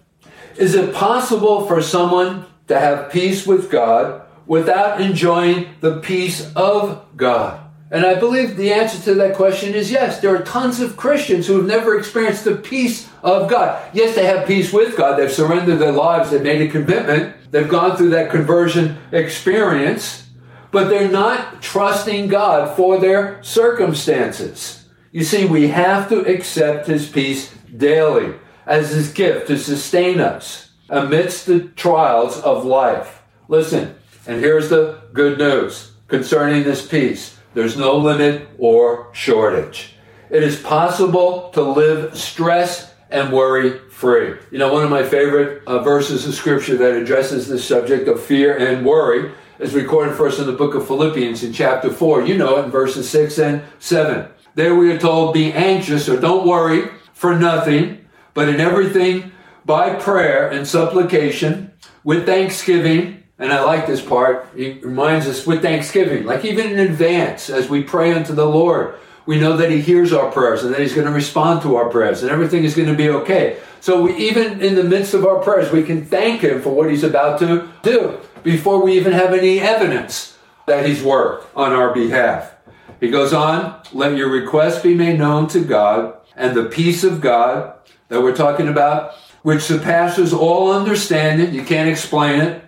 Is 0.57 0.75
it 0.75 0.93
possible 0.93 1.67
for 1.67 1.81
someone 1.81 2.45
to 2.67 2.79
have 2.79 3.12
peace 3.12 3.45
with 3.45 3.69
God 3.69 4.23
without 4.45 5.01
enjoying 5.01 5.69
the 5.81 5.99
peace 5.99 6.51
of 6.55 7.05
God? 7.15 7.60
And 7.91 8.05
I 8.05 8.15
believe 8.15 8.55
the 8.55 8.71
answer 8.71 9.03
to 9.03 9.13
that 9.15 9.36
question 9.36 9.73
is 9.73 9.91
yes. 9.91 10.21
There 10.21 10.34
are 10.34 10.43
tons 10.43 10.79
of 10.79 10.95
Christians 10.95 11.45
who 11.45 11.57
have 11.57 11.65
never 11.65 11.97
experienced 11.99 12.45
the 12.45 12.55
peace 12.55 13.10
of 13.23 13.49
God. 13.49 13.81
Yes, 13.93 14.15
they 14.15 14.25
have 14.25 14.47
peace 14.47 14.73
with 14.73 14.97
God. 14.97 15.17
They've 15.17 15.31
surrendered 15.31 15.79
their 15.79 15.91
lives. 15.91 16.31
They've 16.31 16.41
made 16.41 16.62
a 16.62 16.71
commitment. 16.71 17.36
They've 17.51 17.67
gone 17.67 17.97
through 17.97 18.10
that 18.10 18.31
conversion 18.31 18.97
experience, 19.12 20.29
but 20.71 20.89
they're 20.89 21.12
not 21.12 21.62
trusting 21.62 22.27
God 22.27 22.75
for 22.75 22.99
their 22.99 23.41
circumstances. 23.43 24.86
You 25.12 25.23
see, 25.23 25.45
we 25.45 25.67
have 25.67 26.07
to 26.10 26.21
accept 26.21 26.88
His 26.88 27.10
peace 27.10 27.53
daily 27.75 28.36
as 28.65 28.91
His 28.91 29.12
gift 29.12 29.47
to 29.47 29.57
sustain 29.57 30.19
us 30.19 30.71
amidst 30.89 31.45
the 31.45 31.62
trials 31.69 32.39
of 32.39 32.65
life. 32.65 33.21
Listen, 33.47 33.95
and 34.25 34.39
here's 34.39 34.69
the 34.69 35.01
good 35.13 35.38
news 35.38 35.91
concerning 36.07 36.63
this 36.63 36.86
peace 36.88 37.38
there's 37.53 37.75
no 37.75 37.97
limit 37.97 38.47
or 38.57 39.10
shortage. 39.12 39.95
It 40.29 40.43
is 40.43 40.57
possible 40.57 41.49
to 41.49 41.62
live 41.62 42.17
stress 42.17 42.90
and 43.12 43.32
worry 43.32 43.78
free. 43.89 44.36
You 44.50 44.58
know, 44.58 44.74
one 44.74 44.84
of 44.84 44.89
my 44.89 45.04
favorite 45.04 45.63
uh, 45.67 45.80
verses 45.80 46.26
of 46.26 46.34
scripture 46.34 46.78
that 46.78 46.93
addresses 46.93 47.47
the 47.47 47.60
subject 47.60 48.08
of 48.08 48.24
fear 48.24 48.58
and 48.58 48.86
worry 48.86 49.32
is 49.60 49.74
recorded 49.74 50.15
for 50.15 50.28
us 50.28 50.39
in 50.39 50.47
the 50.47 50.54
book 50.54 50.74
of 50.74 50.88
Philippians 50.88 51.43
in 51.43 51.54
chapter 51.54 51.91
4. 51.91 52.24
You 52.24 52.38
know 52.38 52.58
it 52.58 52.65
in 52.65 52.71
verses 52.71 53.10
6 53.10 53.38
and 53.38 53.62
7. 53.80 54.28
There 54.56 54.76
we 54.76 54.91
are 54.91 54.97
told, 54.97 55.34
be 55.34 55.54
anxious 55.54 56.10
or 56.10 56.19
don't 56.19 56.47
worry 56.47 56.89
for 57.13 57.38
nothing, 57.38 58.08
but 58.34 58.50
in 58.50 58.60
everything 58.60 59.32
by 59.65 59.93
prayer 59.95 60.50
and 60.50 60.67
supplication 60.67 61.71
with 62.04 62.26
thanksgiving. 62.26 63.24
And 63.38 63.52
I 63.52 63.63
like 63.63 63.88
this 63.88 64.02
part. 64.02 64.47
He 64.56 64.80
reminds 64.80 65.28
us 65.28 65.45
with 65.45 65.62
thanksgiving, 65.62 66.26
like 66.26 66.45
even 66.45 66.71
in 66.71 66.80
advance 66.80 67.50
as 67.50 67.69
we 67.69 67.84
pray 67.84 68.13
unto 68.13 68.34
the 68.34 68.45
Lord 68.45 68.95
we 69.25 69.39
know 69.39 69.57
that 69.57 69.69
he 69.69 69.81
hears 69.81 70.13
our 70.13 70.31
prayers 70.31 70.63
and 70.63 70.73
that 70.73 70.81
he's 70.81 70.93
going 70.93 71.07
to 71.07 71.13
respond 71.13 71.62
to 71.62 71.75
our 71.75 71.89
prayers 71.89 72.23
and 72.23 72.31
everything 72.31 72.63
is 72.63 72.75
going 72.75 72.88
to 72.88 72.95
be 72.95 73.10
okay. 73.10 73.60
So 73.79 74.03
we, 74.03 74.15
even 74.17 74.62
in 74.62 74.75
the 74.75 74.84
midst 74.84 75.13
of 75.13 75.25
our 75.25 75.39
prayers, 75.39 75.71
we 75.71 75.84
can 75.84 76.05
thank 76.05 76.41
him 76.41 76.62
for 76.62 76.73
what 76.73 76.89
he's 76.89 77.03
about 77.03 77.39
to 77.39 77.69
do 77.84 78.19
before 78.43 78.84
we 78.84 78.93
even 78.93 79.13
have 79.13 79.34
any 79.34 79.60
evidence 79.60 80.38
that 80.67 80.86
he's 80.86 81.03
worked 81.03 81.55
on 81.55 81.71
our 81.71 81.93
behalf. 81.93 82.53
He 82.99 83.10
goes 83.10 83.34
on, 83.34 83.81
let 83.93 84.15
your 84.15 84.29
requests 84.29 84.81
be 84.81 84.93
made 84.93 85.17
known 85.17 85.47
to 85.49 85.62
God 85.62 86.15
and 86.36 86.55
the 86.55 86.65
peace 86.65 87.03
of 87.03 87.21
God 87.21 87.73
that 88.10 88.21
we're 88.21 88.36
talking 88.36 88.67
about, 88.67 89.15
which 89.41 89.62
surpasses 89.62 90.34
all 90.34 90.71
understanding. 90.71 91.53
You 91.53 91.63
can't 91.63 91.89
explain 91.89 92.41
it 92.41 92.63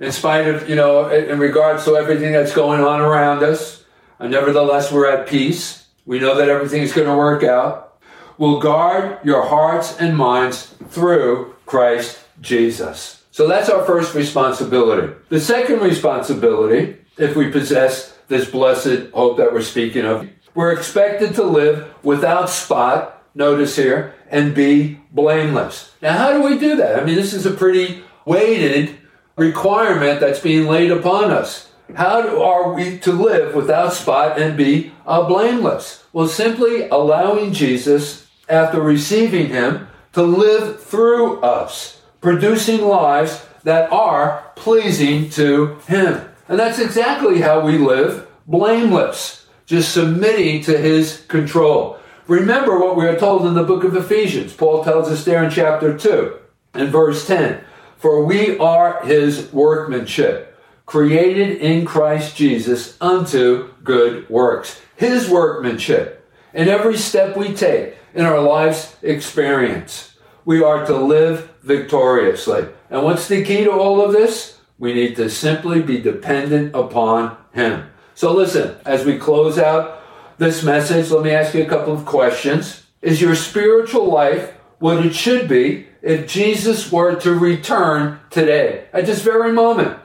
in 0.00 0.12
spite 0.12 0.48
of, 0.48 0.68
you 0.68 0.74
know, 0.74 1.08
in 1.08 1.38
regards 1.38 1.84
to 1.84 1.96
everything 1.96 2.32
that's 2.32 2.54
going 2.54 2.80
on 2.80 3.00
around 3.00 3.42
us. 3.42 3.84
And 4.18 4.32
nevertheless, 4.32 4.90
we're 4.90 5.08
at 5.08 5.28
peace. 5.28 5.86
We 6.08 6.18
know 6.18 6.38
that 6.38 6.48
everything 6.48 6.80
is 6.80 6.94
going 6.94 7.06
to 7.06 7.14
work 7.14 7.44
out. 7.44 8.00
Will 8.38 8.60
guard 8.60 9.18
your 9.24 9.46
hearts 9.46 10.00
and 10.00 10.16
minds 10.16 10.74
through 10.88 11.54
Christ 11.66 12.24
Jesus. 12.40 13.24
So 13.30 13.46
that's 13.46 13.68
our 13.68 13.84
first 13.84 14.14
responsibility. 14.14 15.12
The 15.28 15.38
second 15.38 15.80
responsibility, 15.80 16.96
if 17.18 17.36
we 17.36 17.50
possess 17.50 18.16
this 18.26 18.50
blessed 18.50 19.10
hope 19.12 19.36
that 19.36 19.52
we're 19.52 19.60
speaking 19.60 20.06
of, 20.06 20.26
we're 20.54 20.72
expected 20.72 21.34
to 21.34 21.42
live 21.42 21.92
without 22.02 22.48
spot, 22.48 23.22
notice 23.34 23.76
here, 23.76 24.14
and 24.30 24.54
be 24.54 24.98
blameless. 25.12 25.92
Now, 26.00 26.16
how 26.16 26.32
do 26.32 26.42
we 26.42 26.58
do 26.58 26.76
that? 26.76 26.98
I 26.98 27.04
mean, 27.04 27.16
this 27.16 27.34
is 27.34 27.44
a 27.44 27.50
pretty 27.50 28.02
weighted 28.24 28.96
requirement 29.36 30.20
that's 30.20 30.40
being 30.40 30.68
laid 30.68 30.90
upon 30.90 31.32
us. 31.32 31.67
How 31.94 32.42
are 32.42 32.74
we 32.74 32.98
to 32.98 33.12
live 33.12 33.54
without 33.54 33.94
spot 33.94 34.38
and 34.38 34.56
be 34.56 34.92
uh, 35.06 35.26
blameless? 35.26 36.04
Well, 36.12 36.28
simply 36.28 36.88
allowing 36.88 37.52
Jesus, 37.52 38.26
after 38.48 38.80
receiving 38.80 39.48
him, 39.48 39.88
to 40.12 40.22
live 40.22 40.82
through 40.82 41.40
us, 41.40 42.00
producing 42.20 42.82
lives 42.82 43.46
that 43.64 43.90
are 43.90 44.52
pleasing 44.54 45.30
to 45.30 45.76
him. 45.86 46.28
And 46.48 46.58
that's 46.58 46.78
exactly 46.78 47.40
how 47.40 47.60
we 47.60 47.78
live 47.78 48.26
blameless, 48.46 49.46
just 49.66 49.92
submitting 49.92 50.62
to 50.62 50.76
his 50.76 51.24
control. 51.28 51.98
Remember 52.26 52.78
what 52.78 52.96
we 52.96 53.06
are 53.06 53.18
told 53.18 53.46
in 53.46 53.54
the 53.54 53.64
book 53.64 53.84
of 53.84 53.96
Ephesians. 53.96 54.52
Paul 54.52 54.84
tells 54.84 55.08
us 55.08 55.24
there 55.24 55.42
in 55.42 55.50
chapter 55.50 55.96
2 55.96 56.36
and 56.74 56.90
verse 56.90 57.26
10 57.26 57.62
For 57.96 58.24
we 58.24 58.58
are 58.58 59.04
his 59.04 59.50
workmanship 59.52 60.57
created 60.88 61.58
in 61.58 61.84
Christ 61.84 62.34
Jesus 62.34 62.96
unto 62.98 63.74
good 63.84 64.26
works. 64.30 64.80
His 64.96 65.28
workmanship. 65.28 66.26
In 66.54 66.66
every 66.66 66.96
step 66.96 67.36
we 67.36 67.52
take 67.52 67.96
in 68.14 68.24
our 68.24 68.40
life's 68.40 68.96
experience, 69.02 70.16
we 70.46 70.62
are 70.62 70.86
to 70.86 70.96
live 70.96 71.50
victoriously. 71.62 72.68
And 72.88 73.02
what's 73.02 73.28
the 73.28 73.44
key 73.44 73.64
to 73.64 73.70
all 73.70 74.00
of 74.00 74.12
this? 74.12 74.60
We 74.78 74.94
need 74.94 75.14
to 75.16 75.28
simply 75.28 75.82
be 75.82 76.00
dependent 76.00 76.74
upon 76.74 77.36
Him. 77.52 77.90
So 78.14 78.32
listen, 78.32 78.76
as 78.86 79.04
we 79.04 79.18
close 79.18 79.58
out 79.58 80.00
this 80.38 80.62
message, 80.62 81.10
let 81.10 81.22
me 81.22 81.32
ask 81.32 81.52
you 81.52 81.64
a 81.64 81.68
couple 81.68 81.92
of 81.92 82.06
questions. 82.06 82.86
Is 83.02 83.20
your 83.20 83.34
spiritual 83.34 84.06
life 84.06 84.54
what 84.78 85.04
it 85.04 85.14
should 85.14 85.50
be 85.50 85.86
if 86.00 86.26
Jesus 86.26 86.90
were 86.90 87.14
to 87.16 87.34
return 87.34 88.20
today, 88.30 88.86
at 88.94 89.04
this 89.04 89.20
very 89.20 89.52
moment? 89.52 89.98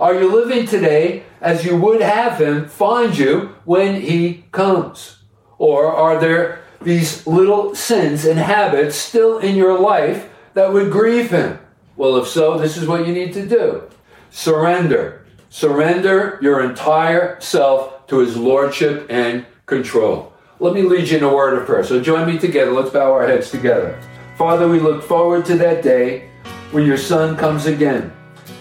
Are 0.00 0.14
you 0.14 0.32
living 0.32 0.66
today 0.66 1.24
as 1.42 1.66
you 1.66 1.76
would 1.76 2.00
have 2.00 2.40
him 2.40 2.66
find 2.66 3.16
you 3.18 3.54
when 3.66 4.00
he 4.00 4.46
comes? 4.50 5.18
Or 5.58 5.92
are 5.92 6.18
there 6.18 6.62
these 6.80 7.26
little 7.26 7.74
sins 7.74 8.24
and 8.24 8.38
habits 8.38 8.96
still 8.96 9.36
in 9.36 9.56
your 9.56 9.78
life 9.78 10.30
that 10.54 10.72
would 10.72 10.90
grieve 10.90 11.28
him? 11.28 11.58
Well, 11.96 12.16
if 12.16 12.28
so, 12.28 12.56
this 12.56 12.78
is 12.78 12.88
what 12.88 13.06
you 13.06 13.12
need 13.12 13.34
to 13.34 13.46
do 13.46 13.82
surrender. 14.30 15.26
Surrender 15.50 16.38
your 16.40 16.62
entire 16.62 17.38
self 17.38 18.06
to 18.06 18.20
his 18.20 18.38
lordship 18.38 19.06
and 19.10 19.44
control. 19.66 20.32
Let 20.60 20.72
me 20.72 20.80
lead 20.80 21.10
you 21.10 21.18
in 21.18 21.24
a 21.24 21.34
word 21.34 21.58
of 21.58 21.66
prayer. 21.66 21.84
So 21.84 22.00
join 22.00 22.26
me 22.26 22.38
together. 22.38 22.72
Let's 22.72 22.88
bow 22.88 23.12
our 23.12 23.26
heads 23.26 23.50
together. 23.50 24.00
Father, 24.38 24.66
we 24.66 24.80
look 24.80 25.02
forward 25.02 25.44
to 25.46 25.58
that 25.58 25.82
day 25.82 26.30
when 26.70 26.86
your 26.86 26.96
son 26.96 27.36
comes 27.36 27.66
again 27.66 28.12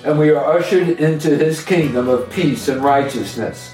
and 0.03 0.17
we 0.17 0.29
are 0.29 0.57
ushered 0.57 0.99
into 0.99 1.35
his 1.35 1.63
kingdom 1.63 2.07
of 2.07 2.29
peace 2.31 2.67
and 2.67 2.83
righteousness. 2.83 3.73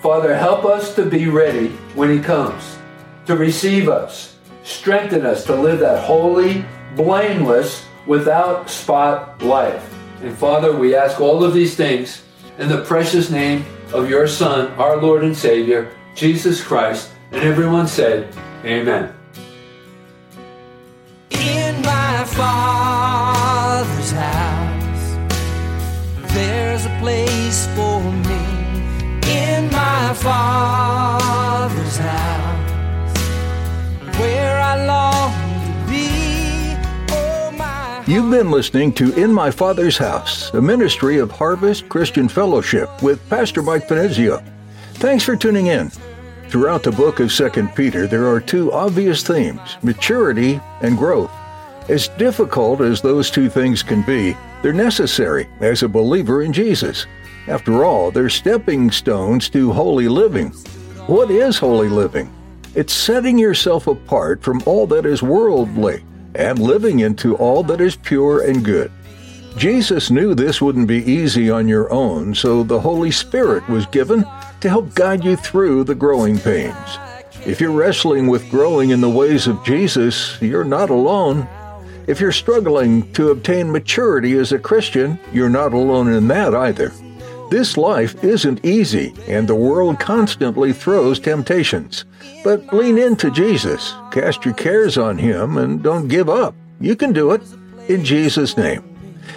Father, 0.00 0.36
help 0.36 0.64
us 0.64 0.94
to 0.94 1.04
be 1.04 1.26
ready 1.26 1.68
when 1.94 2.10
he 2.10 2.20
comes, 2.20 2.78
to 3.26 3.36
receive 3.36 3.88
us, 3.88 4.36
strengthen 4.62 5.26
us 5.26 5.44
to 5.44 5.54
live 5.54 5.80
that 5.80 6.04
holy, 6.04 6.64
blameless, 6.96 7.84
without 8.06 8.70
spot 8.70 9.42
life. 9.42 9.94
And 10.22 10.36
Father, 10.36 10.76
we 10.76 10.94
ask 10.94 11.20
all 11.20 11.44
of 11.44 11.52
these 11.52 11.76
things 11.76 12.22
in 12.58 12.68
the 12.68 12.82
precious 12.84 13.30
name 13.30 13.64
of 13.92 14.10
your 14.10 14.26
Son, 14.26 14.68
our 14.72 14.96
Lord 14.96 15.24
and 15.24 15.36
Savior, 15.36 15.92
Jesus 16.14 16.62
Christ. 16.62 17.10
And 17.30 17.42
everyone 17.42 17.86
said, 17.86 18.34
Amen. 18.64 19.14
In 21.30 21.82
my 21.82 22.24
Father's 22.24 24.10
house, 24.12 24.47
there's 26.38 26.86
a 26.86 26.98
place 27.00 27.66
for 27.74 28.00
me. 28.28 28.42
In 29.26 29.70
my 29.72 30.14
Father's 30.14 31.96
house, 31.96 33.16
where 34.18 34.60
I 34.60 34.86
long 34.86 35.32
to 35.66 35.90
be. 35.90 36.08
Oh, 37.10 37.50
my 37.56 38.04
You've 38.06 38.30
been 38.30 38.52
listening 38.52 38.92
to 38.94 39.12
In 39.20 39.32
My 39.32 39.50
Father's 39.50 39.98
House, 39.98 40.54
a 40.54 40.62
ministry 40.62 41.18
of 41.18 41.32
Harvest 41.32 41.88
Christian 41.88 42.28
Fellowship 42.28 42.88
with 43.02 43.28
Pastor 43.28 43.60
Mike 43.60 43.88
Finizio. 43.88 44.40
Thanks 44.94 45.24
for 45.24 45.36
tuning 45.36 45.66
in. 45.66 45.90
Throughout 46.48 46.84
the 46.84 46.92
book 46.92 47.18
of 47.20 47.32
2 47.32 47.68
Peter, 47.74 48.06
there 48.06 48.26
are 48.28 48.40
two 48.40 48.72
obvious 48.72 49.22
themes 49.24 49.76
maturity 49.82 50.60
and 50.82 50.96
growth. 50.96 51.32
As 51.88 52.08
difficult 52.08 52.82
as 52.82 53.00
those 53.00 53.30
two 53.30 53.48
things 53.48 53.82
can 53.82 54.02
be, 54.02 54.36
they're 54.62 54.74
necessary 54.74 55.48
as 55.60 55.82
a 55.82 55.88
believer 55.88 56.42
in 56.42 56.52
Jesus. 56.52 57.06
After 57.46 57.82
all, 57.82 58.10
they're 58.10 58.28
stepping 58.28 58.90
stones 58.90 59.48
to 59.50 59.72
holy 59.72 60.06
living. 60.06 60.50
What 61.06 61.30
is 61.30 61.56
holy 61.56 61.88
living? 61.88 62.30
It's 62.74 62.92
setting 62.92 63.38
yourself 63.38 63.86
apart 63.86 64.42
from 64.42 64.62
all 64.66 64.86
that 64.88 65.06
is 65.06 65.22
worldly 65.22 66.04
and 66.34 66.58
living 66.58 67.00
into 67.00 67.34
all 67.36 67.62
that 67.62 67.80
is 67.80 67.96
pure 67.96 68.42
and 68.46 68.62
good. 68.62 68.92
Jesus 69.56 70.10
knew 70.10 70.34
this 70.34 70.60
wouldn't 70.60 70.88
be 70.88 71.10
easy 71.10 71.50
on 71.50 71.66
your 71.66 71.90
own, 71.90 72.34
so 72.34 72.62
the 72.62 72.78
Holy 72.78 73.10
Spirit 73.10 73.66
was 73.68 73.86
given 73.86 74.26
to 74.60 74.68
help 74.68 74.94
guide 74.94 75.24
you 75.24 75.36
through 75.36 75.84
the 75.84 75.94
growing 75.94 76.38
pains. 76.38 76.98
If 77.46 77.60
you're 77.60 77.72
wrestling 77.72 78.26
with 78.26 78.50
growing 78.50 78.90
in 78.90 79.00
the 79.00 79.08
ways 79.08 79.46
of 79.46 79.64
Jesus, 79.64 80.36
you're 80.42 80.64
not 80.64 80.90
alone. 80.90 81.48
If 82.08 82.20
you're 82.20 82.32
struggling 82.32 83.12
to 83.12 83.28
obtain 83.28 83.70
maturity 83.70 84.32
as 84.38 84.50
a 84.50 84.58
Christian, 84.58 85.18
you're 85.30 85.50
not 85.50 85.74
alone 85.74 86.10
in 86.10 86.26
that 86.28 86.54
either. 86.54 86.90
This 87.50 87.76
life 87.76 88.24
isn't 88.24 88.64
easy, 88.64 89.12
and 89.26 89.46
the 89.46 89.54
world 89.54 90.00
constantly 90.00 90.72
throws 90.72 91.20
temptations. 91.20 92.06
But 92.42 92.72
lean 92.72 92.96
into 92.96 93.30
Jesus, 93.30 93.92
cast 94.10 94.46
your 94.46 94.54
cares 94.54 94.96
on 94.96 95.18
Him, 95.18 95.58
and 95.58 95.82
don't 95.82 96.08
give 96.08 96.30
up. 96.30 96.54
You 96.80 96.96
can 96.96 97.12
do 97.12 97.32
it 97.32 97.42
in 97.88 98.06
Jesus' 98.06 98.56
name. 98.56 98.82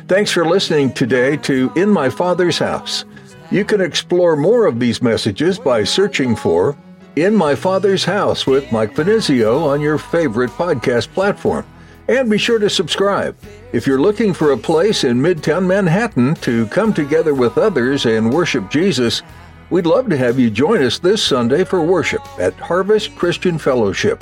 Thanks 0.07 0.31
for 0.31 0.45
listening 0.45 0.93
today 0.93 1.35
to 1.37 1.73
In 1.75 1.89
My 1.89 2.09
Father's 2.09 2.57
House. 2.57 3.03
You 3.51 3.65
can 3.65 3.81
explore 3.81 4.37
more 4.37 4.65
of 4.65 4.79
these 4.79 5.01
messages 5.01 5.59
by 5.59 5.83
searching 5.83 6.37
for 6.37 6.77
In 7.17 7.35
My 7.35 7.53
Father's 7.53 8.05
House 8.05 8.47
with 8.47 8.71
Mike 8.71 8.95
Finizio 8.95 9.61
on 9.61 9.81
your 9.81 9.97
favorite 9.97 10.51
podcast 10.51 11.09
platform. 11.09 11.65
And 12.11 12.29
be 12.29 12.37
sure 12.37 12.59
to 12.59 12.69
subscribe. 12.69 13.35
If 13.71 13.87
you're 13.87 13.99
looking 13.99 14.33
for 14.33 14.51
a 14.51 14.57
place 14.57 15.03
in 15.03 15.21
Midtown 15.21 15.65
Manhattan 15.65 16.35
to 16.35 16.67
come 16.67 16.93
together 16.93 17.33
with 17.33 17.57
others 17.57 18.05
and 18.05 18.31
worship 18.31 18.69
Jesus, 18.69 19.23
We'd 19.71 19.85
love 19.85 20.09
to 20.09 20.17
have 20.17 20.37
you 20.37 20.49
join 20.49 20.83
us 20.83 20.99
this 20.99 21.23
Sunday 21.23 21.63
for 21.63 21.81
worship 21.81 22.21
at 22.37 22.53
Harvest 22.55 23.15
Christian 23.15 23.57
Fellowship. 23.57 24.21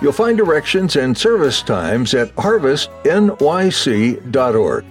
You'll 0.00 0.12
find 0.12 0.38
directions 0.38 0.96
and 0.96 1.14
service 1.16 1.60
times 1.60 2.14
at 2.14 2.34
harvestnyc.org. 2.36 4.84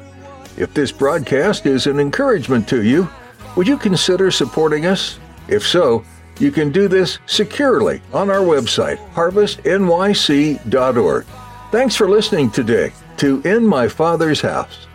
If 0.58 0.73
this 0.75 0.91
broadcast 0.91 1.65
is 1.65 1.88
an 1.88 1.99
encouragement 1.99 2.67
to 2.67 2.84
you, 2.84 3.10
would 3.55 3.67
you 3.67 3.77
consider 3.77 4.29
supporting 4.29 4.86
us? 4.86 5.17
If 5.47 5.65
so, 5.65 6.05
you 6.39 6.51
can 6.51 6.71
do 6.71 6.88
this 6.88 7.17
securely 7.25 7.99
on 8.13 8.29
our 8.29 8.41
website, 8.41 8.99
harvestnyc.org. 9.13 11.25
Thanks 11.71 11.95
for 11.95 12.08
listening 12.08 12.51
today 12.51 12.93
to 13.17 13.41
In 13.41 13.65
My 13.65 13.88
Father's 13.88 14.39
House. 14.39 14.88